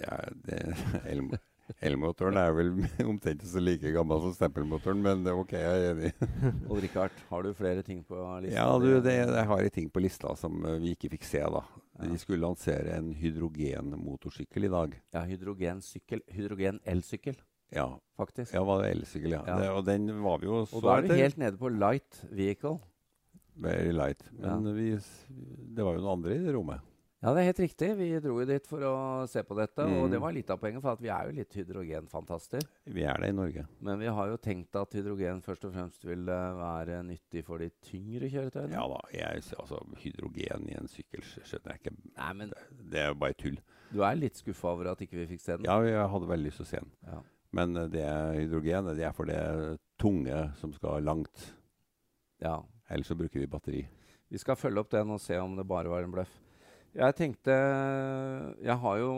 Ja, 0.00 0.18
Elmotoren 1.80 2.36
er 2.36 2.50
vel 2.56 2.72
omtrent 3.10 3.44
så 3.48 3.60
like 3.62 3.92
gammel 3.94 4.20
som 4.24 4.34
stempelmotoren, 4.36 4.98
men 5.04 5.28
ok, 5.30 5.54
jeg 5.56 5.84
er 5.84 5.92
enig. 5.92 6.10
Og 6.70 6.82
Richard, 6.82 7.14
har 7.30 7.46
du 7.46 7.52
flere 7.56 7.84
ting 7.86 8.02
på 8.04 8.18
lista? 8.42 8.56
Ja, 8.58 8.66
du, 8.82 8.88
det, 9.04 9.14
jeg 9.20 9.46
har 9.52 9.62
en 9.62 9.76
ting 9.78 9.88
på 9.92 10.02
lista 10.02 10.34
som 10.38 10.58
uh, 10.66 10.76
vi 10.82 10.96
ikke 10.96 11.12
fikk 11.14 11.28
se. 11.28 11.44
da. 11.54 11.62
Ja. 12.00 12.10
De 12.10 12.18
skulle 12.20 12.42
lansere 12.42 12.98
en 12.98 13.12
hydrogenmotorsykkel 13.16 14.68
i 14.68 14.72
dag. 14.72 15.00
Ja, 15.14 15.24
hydrogensykkel. 15.28 16.24
Hydrogen-elsykkel. 16.34 17.38
Ja, 17.72 17.86
faktisk. 18.20 18.52
Ja, 18.52 18.64
var 18.68 18.82
det 18.82 18.90
elsykkel, 18.92 19.36
ja. 19.38 19.42
ja. 19.48 19.58
Det, 19.60 19.68
og 19.72 19.84
den 19.86 20.10
var 20.24 20.42
vi 20.42 20.50
jo 20.50 20.64
så 20.66 20.76
Og 20.76 20.84
da 20.84 20.96
er 20.98 21.06
du 21.06 21.14
helt 21.16 21.38
nede 21.40 21.60
på 21.60 21.70
light 21.72 22.24
vehicle. 22.28 22.76
Very 23.54 23.92
light. 23.92 24.24
Men 24.38 24.66
ja. 24.66 24.72
vi, 24.72 24.88
det 25.76 25.84
var 25.84 25.96
jo 25.96 26.02
noen 26.04 26.18
andre 26.18 26.38
i 26.38 26.42
det 26.42 26.56
rommet. 26.56 26.88
Ja, 27.22 27.30
det 27.36 27.44
er 27.44 27.52
helt 27.52 27.60
riktig. 27.62 27.88
Vi 28.00 28.06
dro 28.18 28.32
jo 28.40 28.44
dit 28.48 28.64
for 28.66 28.82
å 28.82 28.94
se 29.30 29.44
på 29.46 29.54
dette. 29.54 29.84
Mm. 29.86 29.92
Og 30.00 30.08
det 30.10 30.18
var 30.18 30.32
litt 30.34 30.48
av 30.50 30.58
poenget, 30.58 30.82
for 30.82 30.96
at 30.96 31.02
vi 31.04 31.10
er 31.14 31.28
jo 31.28 31.36
litt 31.36 31.54
hydrogenfantaster. 31.54 32.64
Vi 32.90 33.04
er 33.06 33.22
det 33.22 33.28
i 33.30 33.36
Norge. 33.36 33.62
Men 33.78 34.00
vi 34.02 34.08
har 34.10 34.32
jo 34.32 34.40
tenkt 34.42 34.74
at 34.80 34.96
hydrogen 34.98 35.38
først 35.44 35.68
og 35.68 35.76
fremst 35.76 36.02
vil 36.08 36.24
være 36.26 36.98
nyttig 37.06 37.44
for 37.46 37.62
de 37.62 37.68
tyngre 37.86 38.26
kjøretøyene. 38.32 38.74
Ja 38.74 38.88
da. 38.90 38.98
Jeg, 39.14 39.44
altså, 39.54 39.78
hydrogen 40.02 40.66
i 40.72 40.74
en 40.80 40.90
sykkel 40.90 41.22
skjønner 41.28 41.76
jeg 41.76 41.84
ikke. 41.84 41.94
Nei, 42.16 42.32
men 42.40 42.50
det, 42.50 42.66
det 42.90 43.04
er 43.04 43.08
jo 43.12 43.20
bare 43.22 43.38
tull. 43.38 43.62
Du 43.92 44.02
er 44.02 44.18
litt 44.18 44.42
skuffa 44.42 44.72
over 44.74 44.90
at 44.96 45.06
ikke 45.06 45.20
vi 45.20 45.30
fikk 45.36 45.44
se 45.44 45.60
den? 45.60 45.70
Ja, 45.70 45.78
jeg 45.86 46.10
hadde 46.16 46.32
veldig 46.34 46.50
lyst 46.50 46.58
til 46.64 46.66
å 46.66 46.72
se 46.72 46.82
den. 46.82 46.92
Ja. 47.06 47.22
Men 47.54 47.78
det 47.92 48.08
hydrogenet 48.40 48.98
det 48.98 49.06
er 49.06 49.14
for 49.14 49.30
det 49.30 49.42
tunge 50.02 50.42
som 50.58 50.74
skal 50.74 51.06
langt. 51.06 51.52
Ja. 52.42 52.58
Ellers 52.90 53.10
så 53.10 53.18
bruker 53.18 53.40
vi 53.40 53.50
batteri. 53.50 53.82
Vi 54.32 54.40
skal 54.40 54.56
følge 54.56 54.80
opp 54.80 54.90
den 54.92 55.12
og 55.12 55.20
se 55.20 55.36
om 55.38 55.54
det 55.58 55.68
bare 55.68 55.90
var 55.92 56.06
en 56.06 56.14
bløff. 56.14 56.32
Jeg 56.92 57.16
tenkte 57.16 57.54
Jeg 58.60 58.76
har 58.82 58.96
jo 59.00 59.12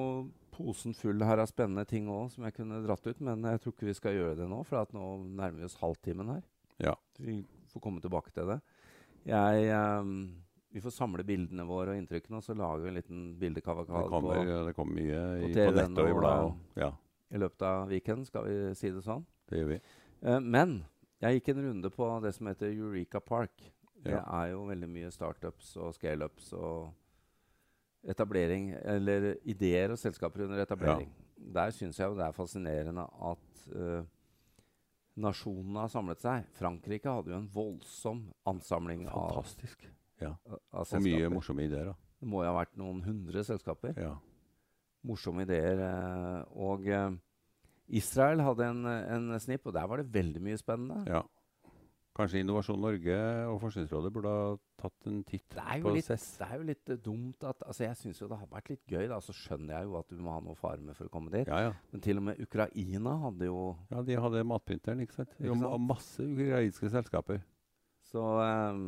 posen 0.54 0.94
full 0.94 1.22
her 1.26 1.40
av 1.42 1.50
spennende 1.50 1.82
ting 1.90 2.06
òg 2.10 2.28
som 2.30 2.44
jeg 2.46 2.54
kunne 2.54 2.78
dratt 2.84 3.06
ut, 3.08 3.20
men 3.26 3.42
jeg 3.48 3.62
tror 3.62 3.74
ikke 3.74 3.88
vi 3.88 3.96
skal 3.98 4.14
gjøre 4.14 4.36
det 4.38 4.46
nå, 4.50 4.60
for 4.68 4.94
nå 4.94 5.08
nærmer 5.24 5.64
vi 5.64 5.66
oss 5.66 5.80
halvtimen 5.80 6.30
her. 6.30 6.44
Ja. 6.82 6.94
Vi 7.18 7.40
får 7.72 7.82
komme 7.82 8.02
tilbake 8.02 8.30
til 8.34 8.52
det. 8.52 8.60
Jeg, 9.26 9.66
um, 9.74 10.12
vi 10.70 10.82
får 10.84 10.94
samle 10.94 11.26
bildene 11.26 11.66
våre 11.66 11.94
og 11.94 11.98
inntrykkene, 11.98 12.38
og 12.38 12.46
så 12.46 12.54
lager 12.54 12.84
vi 12.84 12.92
en 12.92 12.98
liten 13.00 13.26
bildekavakade. 13.40 14.04
Det 14.04 14.12
kommer, 14.12 14.38
på, 14.38 14.60
det 14.68 14.76
kommer 14.78 15.00
mye 15.00 15.20
i, 15.40 15.50
på, 15.50 15.58
på 15.58 15.76
nettet 15.80 16.02
og 16.04 16.10
i 16.10 16.16
bladet. 16.20 16.54
Ja. 16.84 16.90
I 17.34 17.42
løpet 17.42 17.66
av 17.66 17.90
weekenden, 17.90 18.26
skal 18.30 18.46
vi 18.46 18.56
si 18.78 18.94
det 18.94 19.02
sånn. 19.06 19.26
Det 19.50 19.58
gjør 19.58 19.72
vi. 19.74 19.80
Uh, 20.22 20.38
men 20.38 20.82
jeg 21.24 21.40
gikk 21.40 21.50
en 21.54 21.62
runde 21.68 21.90
på 21.90 22.08
det 22.24 22.34
som 22.36 22.50
heter 22.50 22.72
Eureka 22.72 23.20
Park. 23.24 23.64
Det 24.04 24.12
ja. 24.12 24.20
er 24.42 24.52
jo 24.52 24.66
veldig 24.68 24.88
mye 24.90 25.10
startups 25.12 25.70
og 25.80 25.94
scaleups 25.96 26.50
og 26.58 26.92
etablering, 28.12 28.74
eller 28.84 29.30
ideer 29.48 29.94
og 29.94 30.00
selskaper 30.00 30.44
under 30.44 30.60
etablering. 30.60 31.08
Ja. 31.08 31.46
Der 31.56 31.72
syns 31.76 31.98
jeg 32.00 32.10
jo 32.10 32.18
det 32.18 32.26
er 32.26 32.36
fascinerende 32.36 33.06
at 33.30 33.64
uh, 33.72 34.04
nasjonene 35.24 35.86
har 35.86 35.92
samlet 35.92 36.20
seg. 36.20 36.48
Frankrike 36.58 37.16
hadde 37.16 37.32
jo 37.32 37.40
en 37.40 37.50
voldsom 37.54 38.26
ansamling 38.50 39.06
Fantastisk. 39.08 39.86
av, 39.88 40.26
ja. 40.26 40.32
av 40.52 40.88
selskaper. 40.88 41.00
Og 41.00 41.08
mye 41.08 41.32
morsomme 41.32 41.66
ideer. 41.68 41.92
da. 41.92 41.96
Det 42.20 42.28
må 42.30 42.44
jo 42.44 42.52
ha 42.52 42.58
vært 42.60 42.76
noen 42.80 43.00
hundre 43.06 43.44
selskaper. 43.46 43.96
Ja. 44.00 44.14
Morsomme 45.04 45.48
ideer. 45.48 45.80
Uh, 45.80 46.68
og 46.68 46.84
uh, 46.88 47.16
Israel 47.88 48.42
hadde 48.44 48.68
en, 48.72 48.84
en, 48.86 49.32
snipp, 49.40 49.66
og 49.68 49.74
der 49.76 49.88
var 49.88 50.00
det 50.00 50.12
veldig 50.14 50.42
mye 50.44 50.60
spennende. 50.60 51.02
Ja. 51.10 51.22
Kanskje 52.14 52.44
Innovasjon 52.44 52.78
Norge 52.78 53.14
og 53.50 53.56
Forskningsrådet 53.58 54.10
burde 54.14 54.30
ha 54.30 54.50
tatt 54.78 55.08
en 55.10 55.16
titt 55.26 55.48
på 55.50 55.94
litt, 55.96 56.06
CESS? 56.06 56.26
Det 56.38 56.46
er 56.46 56.60
jo 56.60 56.66
litt 56.68 56.92
uh, 56.92 56.98
dumt 57.02 57.46
at 57.48 57.64
altså 57.66 57.88
Jeg 57.88 57.98
syns 57.98 58.20
jo 58.22 58.28
det 58.30 58.38
har 58.38 58.50
vært 58.52 58.70
litt 58.70 58.84
gøy. 58.86 59.08
da, 59.10 59.18
Så 59.18 59.34
skjønner 59.34 59.80
jeg 59.80 59.88
jo 59.88 59.96
at 59.98 60.14
du 60.14 60.20
må 60.22 60.36
ha 60.36 60.44
noe 60.44 60.54
fare 60.54 60.78
med 60.78 60.94
for 60.94 61.10
å 61.10 61.12
komme 61.12 61.32
dit. 61.34 61.50
Ja, 61.50 61.58
ja. 61.66 61.72
Men 61.90 62.04
til 62.06 62.22
og 62.22 62.28
med 62.28 62.38
Ukraina 62.44 63.16
hadde 63.24 63.48
jo 63.50 63.64
Ja, 63.90 64.04
de 64.06 64.20
hadde 64.26 64.44
matprinteren, 64.46 65.02
ikke 65.02 65.18
sant? 65.18 65.34
Ikke 65.40 65.56
sant? 65.56 65.66
Og 65.72 65.82
masse 65.82 66.22
ukrainske 66.22 66.92
selskaper. 66.94 67.42
Så 68.06 68.22
um, 68.22 68.86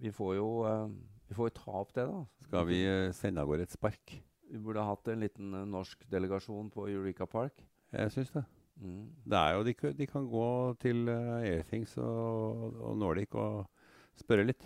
vi 0.00 0.14
får 0.16 0.38
jo 0.38 0.48
um, 0.64 0.96
vi 1.28 1.36
får 1.36 1.48
jo 1.48 1.56
ta 1.60 1.76
opp 1.80 1.92
det, 1.96 2.08
da. 2.08 2.24
Skal 2.44 2.66
vi 2.68 2.80
uh, 2.88 3.10
sende 3.16 3.44
av 3.44 3.52
gårde 3.52 3.68
et 3.68 3.76
spark? 3.76 4.16
Vi 4.52 4.58
burde 4.60 4.84
hatt 4.84 5.12
en 5.12 5.22
liten 5.24 5.52
uh, 5.56 5.68
norsk 5.68 6.08
delegasjon 6.12 6.72
på 6.72 6.88
Eureka 6.92 7.28
Park. 7.28 7.60
Jeg 7.92 8.12
syns 8.14 8.30
det. 8.32 8.44
Mm. 8.82 9.08
Det 9.28 9.38
er 9.38 9.54
jo, 9.54 9.64
de, 9.66 9.74
de 9.98 10.06
kan 10.10 10.28
gå 10.28 10.46
til 10.82 11.08
uh, 11.08 11.40
Airthings 11.44 11.96
og, 12.00 12.70
og, 12.80 12.94
Nordic 12.98 13.34
og 13.38 13.66
spørre 14.18 14.46
litt. 14.48 14.64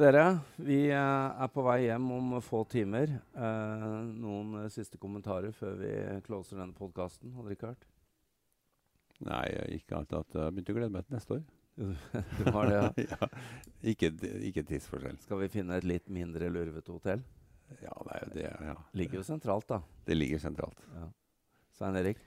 Dere, 0.00 0.24
vi 0.60 0.82
uh, 0.92 1.40
er 1.40 1.48
på 1.50 1.64
vei 1.66 1.78
hjem 1.86 2.10
om 2.14 2.34
få 2.44 2.62
timer. 2.70 3.16
Uh, 3.34 4.04
noen 4.20 4.68
siste 4.70 5.00
kommentarer 5.00 5.54
før 5.56 5.80
vi 5.80 5.94
closer 6.26 6.60
denne 6.60 6.76
podkasten? 6.76 7.32
Richard? 7.48 7.88
Nei, 9.24 9.46
ikke 9.76 9.98
annet 9.98 10.14
at 10.20 10.36
jeg 10.36 10.54
begynte 10.54 10.76
å 10.76 10.78
glede 10.78 10.94
meg 10.94 11.08
til 11.08 11.16
neste 11.16 11.40
år. 11.40 11.48
du 12.38 12.50
har 12.52 12.68
det, 12.68 12.76
ja? 12.76 12.88
ja. 13.16 13.28
Ikke, 13.92 14.12
ikke 14.46 14.64
tidsforskjell. 14.68 15.18
Skal 15.24 15.40
vi 15.42 15.50
finne 15.52 15.80
et 15.80 15.88
litt 15.88 16.08
mindre 16.12 16.52
lurvete 16.52 16.92
hotell? 16.92 17.24
Ja, 17.80 17.94
det, 18.06 18.20
det 18.34 18.46
ja. 18.46 18.76
ligger 18.98 19.20
jo 19.20 19.26
sentralt, 19.26 19.68
da. 19.70 19.80
Det 20.06 20.16
ligger 20.16 20.40
sentralt. 20.42 20.80
Ja. 20.96 21.08
Svein 21.80 21.96
Erik? 21.96 22.18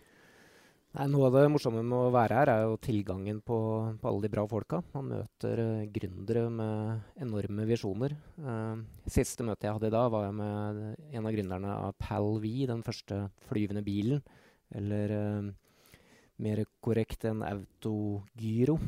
Nei, 0.97 1.05
noe 1.13 1.27
av 1.27 1.35
det 1.37 1.49
morsomme 1.53 1.83
med 1.85 1.93
å 1.93 2.13
være 2.13 2.37
her, 2.39 2.49
er 2.49 2.63
jo 2.65 2.77
tilgangen 2.81 3.37
på, 3.45 3.57
på 4.01 4.07
alle 4.09 4.23
de 4.23 4.31
bra 4.33 4.47
folka. 4.49 4.79
Man 4.95 5.11
møter 5.11 5.61
uh, 5.61 5.83
gründere 5.93 6.47
med 6.49 7.21
enorme 7.21 7.67
visjoner. 7.69 8.15
Uh, 8.41 8.81
siste 9.05 9.45
møte 9.45 9.69
jeg 9.69 9.75
hadde 9.77 9.91
i 9.91 9.93
dag, 9.93 10.07
var 10.09 10.25
jeg 10.25 10.35
med 10.39 10.79
en 11.13 11.29
av 11.29 11.35
gründerne 11.35 11.75
av 11.83 11.93
PalV, 12.01 12.47
den 12.71 12.81
første 12.85 13.19
flyvende 13.45 13.85
bilen. 13.85 14.25
Eller 14.73 15.13
uh, 15.13 15.53
mer 16.41 16.63
korrekt 16.81 17.29
en 17.29 17.45
autogyro. 17.45 18.79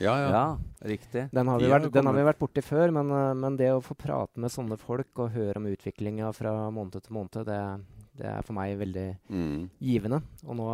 Ja, 0.00 0.16
ja. 0.22 0.32
Ja, 0.32 0.46
riktig. 0.88 1.26
Den 1.36 1.52
har 1.52 1.60
vi, 1.60 1.68
vært, 1.68 1.92
den 1.92 2.08
har 2.08 2.16
vi 2.16 2.26
vært 2.30 2.40
borti 2.40 2.64
før, 2.64 2.96
men, 2.96 3.12
men 3.44 3.60
det 3.60 3.74
å 3.76 3.84
få 3.84 3.96
prate 3.98 4.40
med 4.40 4.56
sånne 4.56 4.80
folk 4.80 5.20
og 5.20 5.36
høre 5.36 5.60
om 5.60 5.68
utviklinga 5.68 6.32
fra 6.32 6.56
måned 6.72 6.96
til 7.04 7.18
måned, 7.20 7.44
det, 7.44 7.60
det 8.18 8.26
er 8.28 8.42
for 8.46 8.56
meg 8.58 8.74
veldig 8.80 9.06
Mm. 9.30 9.70
givende. 9.80 10.22
Og 10.46 10.56
nå, 10.58 10.66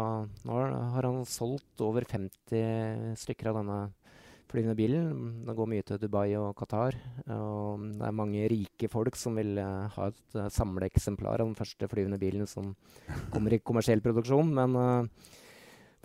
nå 0.44 0.62
har 0.94 1.02
han 1.08 1.24
solgt 1.28 1.80
over 1.84 2.04
50 2.08 3.14
stykker 3.20 3.50
av 3.52 3.60
denne 3.60 3.78
flyvende 4.48 4.76
bilen. 4.78 5.44
Den 5.44 5.56
går 5.56 5.66
mye 5.70 5.82
til 5.86 5.98
Dubai 5.98 6.34
og 6.38 6.54
Qatar. 6.56 6.94
Og 7.34 7.80
det 7.98 8.06
er 8.06 8.14
mange 8.14 8.44
rike 8.52 8.88
folk 8.92 9.16
som 9.18 9.34
vil 9.36 9.58
uh, 9.58 9.88
ha 9.96 10.10
et 10.12 10.36
uh, 10.38 10.48
samleeksemplar 10.52 11.40
av 11.42 11.48
den 11.48 11.56
første 11.58 11.88
flyvende 11.90 12.20
bilen 12.22 12.46
som 12.46 12.74
kommer 13.34 13.52
i 13.56 13.58
kommersiell 13.64 14.00
produksjon. 14.04 14.52
Men 14.54 14.76
uh, 14.78 15.30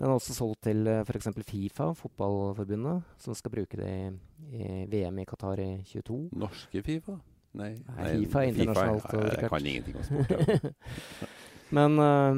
den 0.00 0.08
er 0.08 0.16
også 0.16 0.34
solgt 0.34 0.64
til 0.66 0.82
uh, 0.88 1.02
f.eks. 1.04 1.30
Fifa, 1.46 1.92
fotballforbundet, 1.94 3.04
som 3.22 3.36
skal 3.38 3.54
bruke 3.54 3.78
det 3.78 3.90
i, 3.92 4.10
i 4.56 4.70
VM 4.90 5.20
i 5.22 5.28
Qatar 5.30 5.60
i 5.62 5.70
22. 5.86 6.30
Norske 6.40 6.82
Fifa? 6.82 7.20
Nei. 7.58 7.70
Nei, 7.96 8.10
FIFA 8.24 8.42
er 8.44 8.50
internasjonalt, 8.52 9.06
ja, 9.12 9.20
Jeg 9.26 9.40
jeg 9.42 9.50
kan 9.50 9.66
ingenting 9.66 9.96
om 9.96 10.04
sport. 10.06 11.30
Men, 11.70 11.94
uh, 12.02 12.34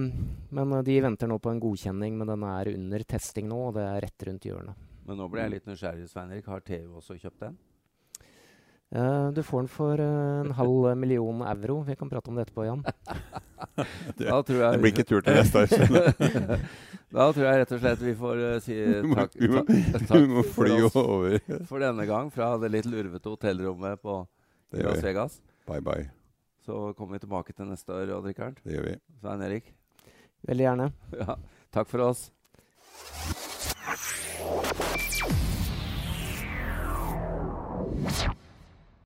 men 0.52 0.72
eh, 0.76 0.82
de 0.84 0.94
venter 1.00 1.28
nå 1.30 1.38
på 1.40 1.48
en 1.48 1.60
godkjenning, 1.62 2.18
men 2.20 2.28
den 2.28 2.42
er 2.44 2.68
under 2.74 3.04
testing 3.08 3.46
nå, 3.48 3.60
og 3.70 3.78
det 3.78 3.84
er 3.88 4.02
rett 4.04 4.24
rundt 4.28 4.44
hjørnet. 4.44 4.76
Men 5.08 5.16
nå 5.16 5.28
ble 5.32 5.40
jeg 5.46 5.52
litt 5.54 5.70
nysgjerrig, 5.70 6.04
Svein 6.10 6.34
Erik. 6.34 6.50
Har 6.52 6.60
TV 6.60 6.90
også 7.00 7.16
kjøpt 7.16 7.40
den? 7.46 7.56
Uh, 8.92 9.30
du 9.32 9.40
får 9.40 9.62
den 9.64 9.70
for 9.72 10.02
uh, 10.04 10.42
en 10.44 10.52
halv 10.58 10.90
million 11.00 11.40
euro. 11.48 11.78
Vi 11.88 11.96
kan 11.96 12.10
prate 12.12 12.28
om 12.28 12.36
det 12.36 12.44
etterpå, 12.44 12.66
Jan. 12.68 12.84
Det, 14.18 14.26
Da 14.26 14.40
tror 14.44 14.58
jeg 14.58 14.74
det 14.74 14.80
blir 14.82 14.90
ikke 14.92 15.04
tur 15.08 15.22
til 15.24 15.36
neste 15.38 15.62
år. 15.62 16.60
Da 17.12 17.26
tror 17.32 17.44
jeg 17.46 17.60
rett 17.62 17.72
og 17.76 17.80
slett 17.80 18.00
vi 18.04 18.12
får 18.20 18.38
uh, 18.42 18.52
si 18.64 18.76
takk, 19.16 19.34
vi 19.40 19.48
må- 19.52 19.64
ta- 19.64 20.00
takk 20.12 20.52
for, 20.52 20.76
oss 20.90 20.96
over. 21.00 21.38
for 21.68 21.80
denne 21.84 22.04
gang 22.08 22.28
fra 22.32 22.52
det 22.60 22.70
litt 22.72 22.88
lurvete 22.88 23.32
hotellrommet 23.32 24.00
på 24.04 24.18
til 24.72 24.88
Las 24.88 25.04
Vegas. 25.04 25.40
Bye, 25.68 25.84
bye. 25.84 26.10
Så 26.66 26.92
kommer 26.98 27.16
vi 27.18 27.24
tilbake 27.24 27.54
til 27.56 27.70
neste 27.70 27.94
år, 27.94 28.12
Odd 28.16 28.28
Rikard. 28.30 28.60
Det 28.64 28.76
gjør 28.76 28.88
vi. 28.90 28.98
Svein 29.20 29.42
Erik. 29.48 29.74
Veldig 30.48 30.68
gjerne. 30.68 30.92
Ja. 31.22 31.38
Takk 31.72 31.88
for 31.88 32.08
oss. 32.10 32.30
you 38.26 38.41